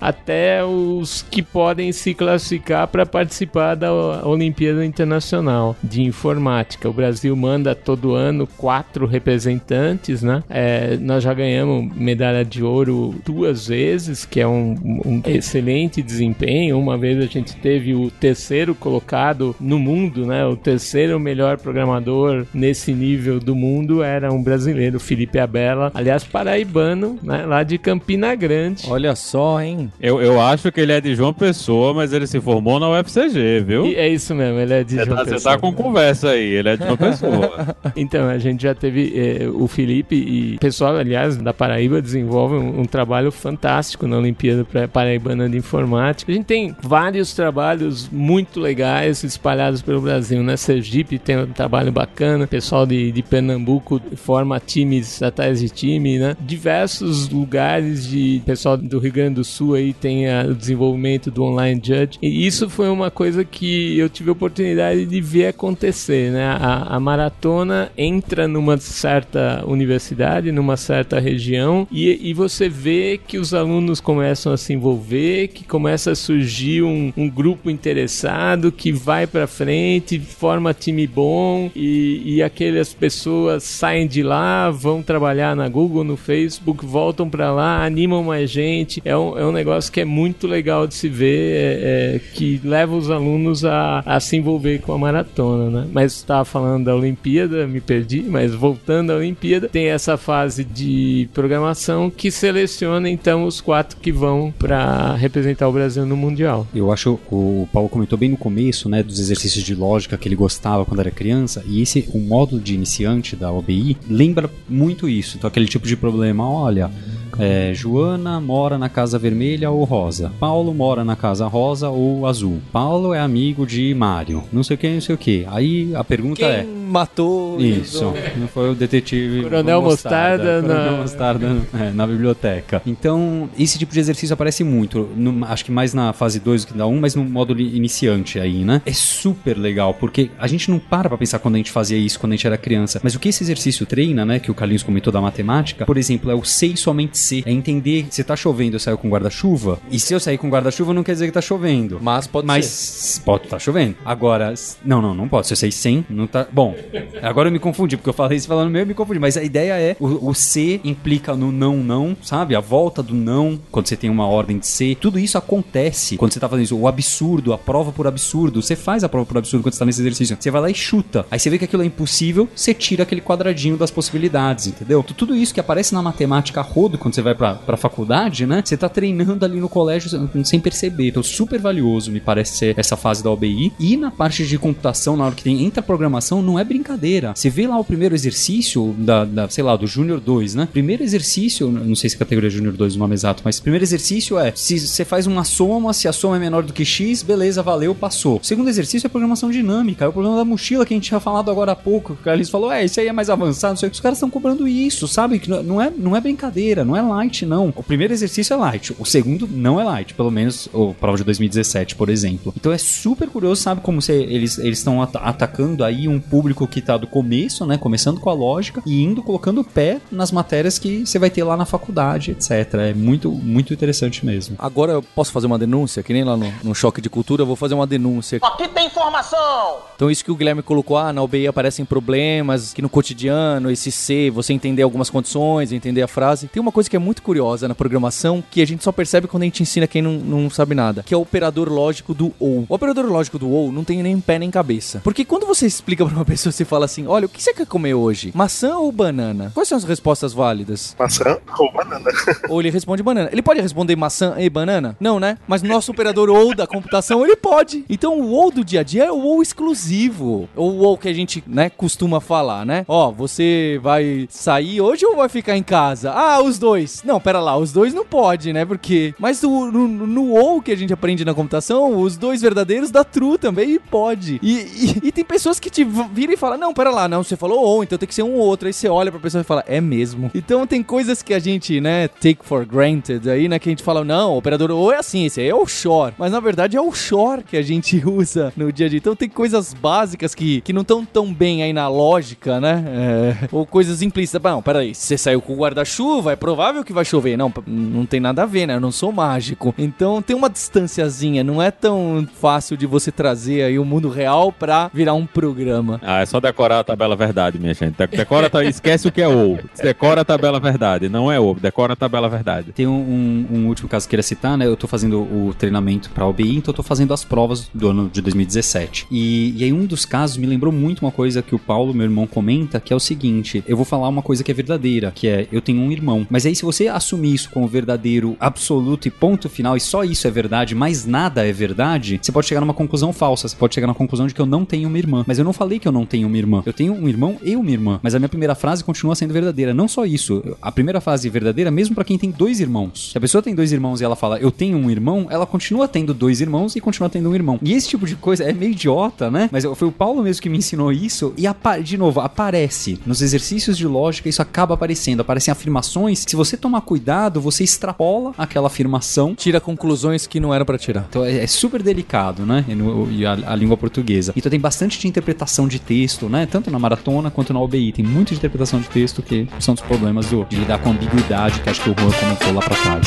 [0.00, 3.92] até os que podem se classificar para participar da
[4.24, 6.88] Olimpíada Internacional de Informática.
[6.88, 10.42] O Brasil manda todo ano quatro representantes, né?
[10.48, 16.78] É, nós já ganhamos medalha de ouro duas vezes, que é um, um excelente desempenho.
[16.78, 20.44] Uma vez a gente teve o terceiro colocado no mundo, né?
[20.44, 27.18] O terceiro melhor programador nesse nível do mundo era um brasileiro, Felipe Abela, aliás, paraibano,
[27.22, 27.44] né?
[27.46, 28.84] Lá de Campina Grande.
[28.88, 29.92] Olha só, hein?
[30.00, 33.60] Eu, eu acho que ele é de João Pessoa, mas ele se formou na UFCG,
[33.66, 33.86] viu?
[33.86, 35.54] E é isso mesmo, ele é de Você João tá, você Pessoa.
[35.54, 37.76] tá com conversa aí, ele é de João Pessoa.
[37.96, 42.54] Então, a gente já teve eh, o Felipe e o pessoal, aliás, da Paraíba desenvolve
[42.54, 46.30] um, um trabalho fantástico na Olimpíada Paraibana de Informática.
[46.30, 50.56] A gente tem vários trabalhos muito legais espalhados pelo Brasil, né?
[50.56, 56.36] Sergipe tem um trabalho bacana, pessoal de, de Pernambuco forma times atrás de time, né?
[56.40, 61.42] Diversos lugares de pessoal do Rio Grande do Sul aí tem ah, o desenvolvimento do
[61.42, 62.18] online judge.
[62.22, 66.46] E isso foi uma coisa que eu tive a oportunidade de ver acontecer, né?
[66.46, 73.38] A, a maratona entra numa certa universidade, numa certa região, e, e você vê que
[73.38, 78.92] os alunos começam a se envolver, que começa a surgir um, um grupo interessado que
[78.92, 85.56] vai pra frente, forma time bom, e, e aquelas pessoas saem de lá, vão trabalhar
[85.56, 89.02] na Google, no Facebook, voltam pra lá, animam mais gente.
[89.08, 92.60] É um, é um negócio que é muito legal de se ver, é- é, que
[92.62, 95.88] leva os alunos a, a se envolver com a maratona, né?
[95.92, 101.28] Mas estava falando da Olimpíada, me perdi, mas voltando à Olimpíada, tem essa fase de
[101.32, 106.66] programação que seleciona então os quatro que vão para representar o Brasil no Mundial.
[106.74, 110.36] Eu acho o Paulo comentou bem no começo, né, dos exercícios de lógica que ele
[110.36, 115.36] gostava quando era criança, e esse o módulo de iniciante da OBI lembra muito isso.
[115.36, 116.90] Então aquele tipo de problema, olha,
[117.38, 120.32] é, Joana mora na casa vermelha ou rosa.
[120.40, 122.60] Paulo mora na casa rosa ou azul.
[122.72, 124.42] Paulo é amigo de Mário.
[124.52, 125.46] Não sei o que, não sei o que.
[125.48, 130.98] Aí a pergunta Quem é matou isso, não foi o detetive Coronel Mostarda Coronel na-
[130.98, 132.82] Mostarda é, na biblioteca.
[132.86, 136.72] Então, esse tipo de exercício aparece muito, no- acho que mais na fase 2 do
[136.72, 138.82] que na 1, um, mas no módulo iniciante aí, né?
[138.86, 142.18] É super legal, porque a gente não para pra pensar quando a gente fazia isso
[142.18, 144.82] quando a gente era criança, mas o que esse exercício treina, né, que o Carlinhos
[144.82, 148.76] comentou da matemática, por exemplo, é o sei somente se, é entender se tá chovendo
[148.76, 151.40] eu saio com guarda-chuva, e se eu sair com guarda-chuva não quer dizer que tá
[151.40, 151.98] chovendo.
[152.02, 153.22] Mas pode Mas ser.
[153.22, 153.96] pode estar chovendo.
[154.04, 154.52] Agora,
[154.84, 155.46] não, não, não pode.
[155.46, 156.46] Se eu sei sem, não tá.
[156.52, 156.74] Bom,
[157.22, 159.18] Agora eu me confundi, porque eu falei isso falando meio, eu me confundi.
[159.18, 162.54] Mas a ideia é, o, o C implica no não, não, sabe?
[162.54, 164.96] A volta do não, quando você tem uma ordem de C.
[165.00, 166.76] Tudo isso acontece quando você tá fazendo isso.
[166.76, 168.62] O absurdo, a prova por absurdo.
[168.62, 170.36] Você faz a prova por absurdo quando você tá nesse exercício.
[170.38, 171.26] Você vai lá e chuta.
[171.30, 175.02] Aí você vê que aquilo é impossível, você tira aquele quadradinho das possibilidades, entendeu?
[175.02, 178.62] Tudo isso que aparece na matemática rodo quando você vai pra, pra faculdade, né?
[178.64, 180.10] Você tá treinando ali no colégio
[180.44, 181.08] sem perceber.
[181.08, 183.72] Então, super valioso, me parece ser essa fase da OBI.
[183.78, 187.32] E na parte de computação, na hora que tem entra programação, não é brincadeira.
[187.34, 190.68] Você vê lá o primeiro exercício da, da sei lá, do Júnior 2, né?
[190.70, 193.84] Primeiro exercício, não sei se a categoria Júnior 2 é o nome exato, mas primeiro
[193.84, 197.22] exercício é se você faz uma soma, se a soma é menor do que x,
[197.22, 198.40] beleza, valeu, passou.
[198.42, 201.50] Segundo exercício é programação dinâmica, é o problema da mochila que a gente tinha falado
[201.50, 202.12] agora há pouco.
[202.12, 203.96] O Carlinhos falou, é, isso aí é mais avançado, não sei o que.
[203.96, 205.38] Os caras estão cobrando isso, sabe?
[205.38, 207.72] Que não é, não é brincadeira, não é light, não.
[207.74, 211.24] O primeiro exercício é light, o segundo não é light, pelo menos o prova de
[211.24, 212.52] 2017, por exemplo.
[212.56, 216.80] Então é super curioso, sabe, como você, eles estão at atacando aí um público que
[216.80, 217.78] tá do começo, né?
[217.78, 221.44] Começando com a lógica e indo colocando o pé nas matérias que você vai ter
[221.44, 222.74] lá na faculdade, etc.
[222.74, 224.56] É muito, muito interessante mesmo.
[224.58, 227.46] Agora eu posso fazer uma denúncia, que nem lá no, no Choque de Cultura, eu
[227.46, 228.38] vou fazer uma denúncia.
[228.42, 229.78] Aqui tem informação!
[229.94, 233.90] Então isso que o Guilherme colocou, ah, na UBI aparecem problemas, que no cotidiano, esse
[233.90, 236.48] C, você entender algumas condições, entender a frase.
[236.48, 239.42] Tem uma coisa que é muito curiosa na programação, que a gente só percebe quando
[239.42, 242.66] a gente ensina quem não, não sabe nada, que é o operador lógico do OU.
[242.68, 245.00] O operador lógico do OU não tem nem pé nem cabeça.
[245.02, 247.66] Porque quando você explica pra uma pessoa, você fala assim, olha, o que você quer
[247.66, 248.32] comer hoje?
[248.34, 249.50] Maçã ou banana?
[249.54, 250.94] Quais são as respostas válidas?
[250.98, 252.10] Maçã ou banana?
[252.48, 253.28] Ou ele responde banana.
[253.32, 254.96] Ele pode responder maçã e banana?
[255.00, 255.38] Não, né?
[255.46, 257.84] Mas nosso operador OU da computação, ele pode.
[257.88, 260.48] Então o OU do dia a dia é o OU exclusivo.
[260.56, 262.84] Ou o OU que a gente, né, costuma falar, né?
[262.88, 266.12] Ó, você vai sair hoje ou vai ficar em casa?
[266.12, 267.02] Ah, os dois.
[267.04, 268.64] Não, pera lá, os dois não pode, né?
[268.64, 269.14] Porque...
[269.18, 273.04] Mas no, no, no OU que a gente aprende na computação, os dois verdadeiros dá
[273.04, 274.38] true também pode.
[274.42, 277.36] E, e, e, tem pessoas que te viram e falam: Não, pera lá, não, você
[277.36, 278.66] falou ou, então tem que ser um ou outro.
[278.66, 280.30] Aí você olha pra pessoa e fala: É mesmo.
[280.34, 283.82] Então tem coisas que a gente, né, take for granted aí, né, que a gente
[283.82, 286.14] fala: Não, operador ou é assim, esse aí é o shore.
[286.18, 288.98] Mas na verdade é o shore que a gente usa no dia a dia.
[288.98, 292.84] Então tem coisas básicas que, que não estão tão bem aí na lógica, né?
[292.88, 294.40] É, ou coisas implícitas.
[294.42, 297.36] Não, peraí, se você saiu com o guarda-chuva, é provável que vai chover.
[297.36, 298.74] Não, não tem nada a ver, né?
[298.74, 299.74] Eu não sou mágico.
[299.76, 304.52] Então tem uma distânciazinha, não é tão fácil de você trazer aí o mundo real
[304.52, 306.00] pra virar um programa.
[306.02, 307.96] Ah, é só decorar a tabela verdade, minha gente.
[307.96, 309.58] Decora, esquece o que é ou.
[309.80, 311.54] Decora a tabela verdade, não é ou.
[311.54, 312.72] Decora a tabela verdade.
[312.72, 314.66] Tem um, um, um, último caso que eu queria citar, né?
[314.66, 318.08] Eu tô fazendo o treinamento pra OBI, então eu tô fazendo as provas do ano
[318.12, 319.06] de 2017.
[319.10, 322.04] E, e aí um dos casos me lembrou muito uma coisa que o Paulo, meu
[322.04, 325.28] irmão, comenta, que é o seguinte, eu vou falar uma coisa que é verdadeira, que
[325.28, 326.26] é, eu tenho um irmão.
[326.30, 330.26] Mas aí se você assumir isso como verdadeiro absoluto e ponto final, e só isso
[330.26, 333.48] é verdade, mais nada é verdade, você pode chegar numa conclusão falsa.
[333.48, 335.24] Você pode chegar na conclusão de que eu não tenho uma irmã.
[335.26, 336.62] Mas eu não falei que eu não tenho uma irmã.
[336.66, 338.00] Eu tenho um irmão e uma irmã.
[338.02, 339.74] Mas a minha primeira frase continua sendo verdadeira.
[339.74, 340.42] Não só isso.
[340.60, 343.10] A primeira frase é verdadeira mesmo para quem tem dois irmãos.
[343.12, 345.86] Se a pessoa tem dois irmãos e ela fala eu tenho um irmão, ela continua
[345.86, 347.58] tendo dois irmãos e continua tendo um irmão.
[347.62, 349.48] E esse tipo de coisa é meio idiota, né?
[349.52, 351.34] Mas foi o Paulo mesmo que me ensinou isso.
[351.36, 351.48] E
[351.82, 355.20] de novo, aparece nos exercícios de lógica, isso acaba aparecendo.
[355.20, 356.24] Aparecem afirmações.
[356.26, 359.34] Se você tomar cuidado, você extrapola aquela afirmação.
[359.34, 361.06] Tira conclusões que não eram para tirar.
[361.08, 362.64] Então é, é, super delicado, né?
[363.10, 364.32] E, a, a, língua portuguesa.
[364.36, 365.97] Então tem bastante de interpretação de texto,
[366.28, 366.46] né?
[366.46, 367.92] Tanto na maratona quanto na OBI.
[367.92, 371.60] Tem muito de interpretação de texto que são dos problemas do, de lidar com ambiguidade
[371.60, 373.06] que acho que o Juan comentou lá pra trás.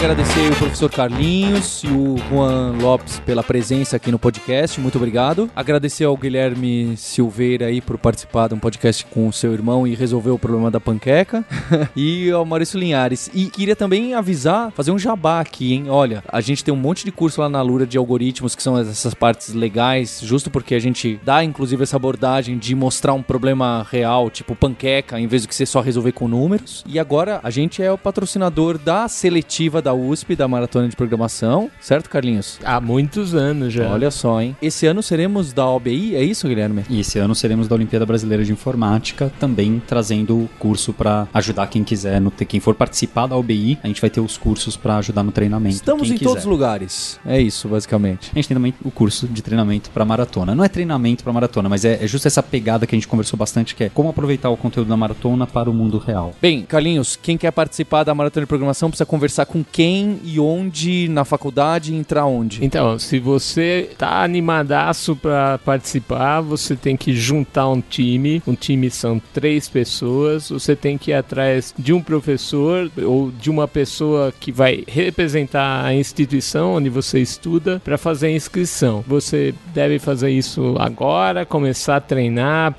[0.00, 4.80] Agradecer o professor Carlinhos e o Juan Lopes pela presença aqui no podcast.
[4.80, 5.50] Muito obrigado.
[5.54, 9.94] Agradecer ao Guilherme Silveira aí por participar de um podcast com o seu irmão e
[9.94, 11.44] resolver o problema da panqueca.
[11.94, 13.30] e ao Maurício Linhares.
[13.34, 15.90] E queria também avisar, fazer um jabá aqui, hein?
[15.90, 18.78] Olha, a gente tem um monte de curso lá na Lura de algoritmos que são
[18.78, 23.86] essas partes legais, justo porque a gente dá inclusive essa abordagem de mostrar um problema
[23.90, 26.82] real, tipo panqueca, em vez de que você só resolver com números.
[26.86, 31.70] E agora a gente é o patrocinador da seletiva da USP, da Maratona de Programação,
[31.80, 32.58] certo, Carlinhos?
[32.64, 33.90] Há muitos anos já.
[33.90, 34.56] Olha só, hein?
[34.60, 36.84] Esse ano seremos da OBI, é isso, Guilherme?
[36.88, 41.84] E esse ano seremos da Olimpíada Brasileira de Informática, também trazendo curso para ajudar quem
[41.84, 45.22] quiser, no, quem for participar da OBI, a gente vai ter os cursos para ajudar
[45.22, 45.76] no treinamento.
[45.76, 46.24] Estamos em quiser.
[46.24, 47.20] todos os lugares.
[47.24, 48.30] É isso, basicamente.
[48.32, 50.54] A gente tem também o curso de treinamento para maratona.
[50.54, 53.38] Não é treinamento para maratona, mas é, é justo essa pegada que a gente conversou
[53.38, 56.32] bastante, que é como aproveitar o conteúdo da maratona para o mundo real.
[56.40, 60.38] Bem, Carlinhos, quem quer participar da Maratona de Programação precisa conversar com quem quem e
[60.38, 62.62] onde na faculdade entrar onde?
[62.62, 68.42] Então, se você tá animadaço para participar, você tem que juntar um time.
[68.46, 70.50] Um time são três pessoas.
[70.50, 75.82] Você tem que ir atrás de um professor ou de uma pessoa que vai representar
[75.82, 79.02] a instituição onde você estuda para fazer a inscrição.
[79.08, 82.74] Você deve fazer isso agora, começar a treinar,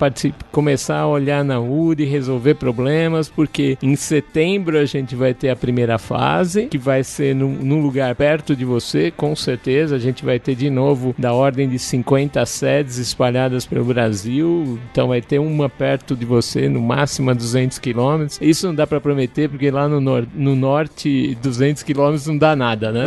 [0.52, 5.56] começar a olhar na URI, resolver problemas, porque em setembro a gente vai ter a
[5.56, 9.96] primeira fase, que vai ser num, num lugar perto de você, com certeza.
[9.96, 15.08] A gente vai ter de novo da ordem de 50 sedes espalhadas pelo Brasil, então
[15.08, 18.38] vai ter uma perto de você, no máximo a 200 quilômetros.
[18.40, 22.56] Isso não dá para prometer, porque lá no, nor no norte, 200 quilômetros não dá
[22.56, 23.04] nada, né?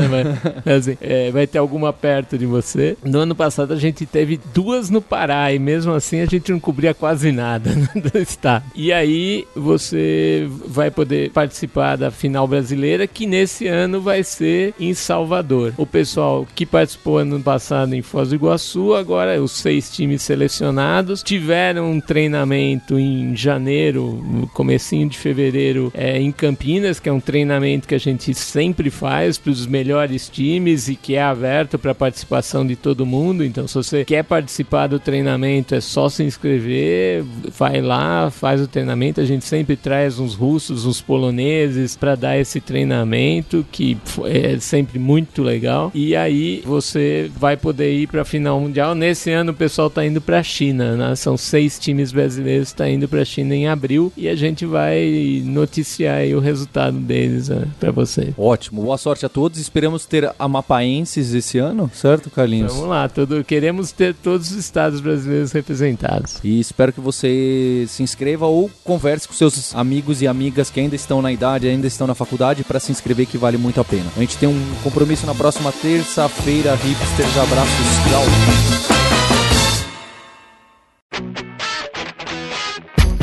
[0.66, 2.98] Mas, assim, é, vai ter alguma perto de você.
[3.04, 6.60] No ano passado a gente teve duas no Pará e mesmo assim a gente não
[6.60, 8.66] cobria quase nada do estado.
[8.76, 14.94] E aí você vai poder participar da final brasileira que nesse ano vai ser em
[14.94, 15.74] Salvador.
[15.78, 21.22] O pessoal que participou ano passado em Foz do Iguaçu, agora os seis times selecionados
[21.24, 27.20] tiveram um treinamento em janeiro, no comecinho de fevereiro, é, em Campinas, que é um
[27.20, 31.96] treinamento que a gente sempre faz para os melhores times e que é aberto para
[31.96, 33.44] participação de todo mundo.
[33.44, 37.24] Então, se você quer participar do treinamento, é só se inscrever,
[37.58, 39.22] vai lá, faz o treinamento.
[39.22, 45.00] A gente sempre traz uns russos, uns poloneses para dar esse treinamento que é sempre
[45.00, 45.92] muito legal.
[45.94, 48.96] E aí você vai poder ir para a final mundial.
[48.96, 51.16] Nesse ano o pessoal está indo para a China, né?
[51.16, 54.66] São seis times brasileiros que tá indo para a China em abril e a gente
[54.66, 58.34] vai noticiar o resultado deles né, para você.
[58.38, 59.60] Ótimo, boa sorte a todos.
[59.60, 62.74] Esperamos ter amapaenses esse ano, certo, Carlinhos?
[62.74, 66.40] Vamos lá, todo, queremos ter todos os estados brasileiros representados.
[66.44, 70.96] E espero que você se inscreva ou converse com seus amigos e amigas que ainda
[70.96, 74.10] estão na idade, ainda estão na faculdade para se inscrever que vale muito a pena.
[74.16, 78.24] A gente tem um compromisso na próxima terça-feira, hipsters, abraços, tchau.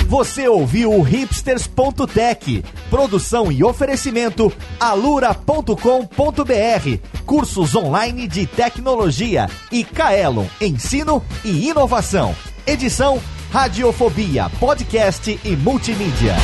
[0.06, 5.74] Você ouviu o hipsters.tech, produção e oferecimento alura.com.br,
[7.26, 12.32] cursos online de tecnologia e Kaelon, ensino e inovação.
[12.64, 13.20] Edição
[13.50, 16.36] Radiofobia, podcast e multimídia.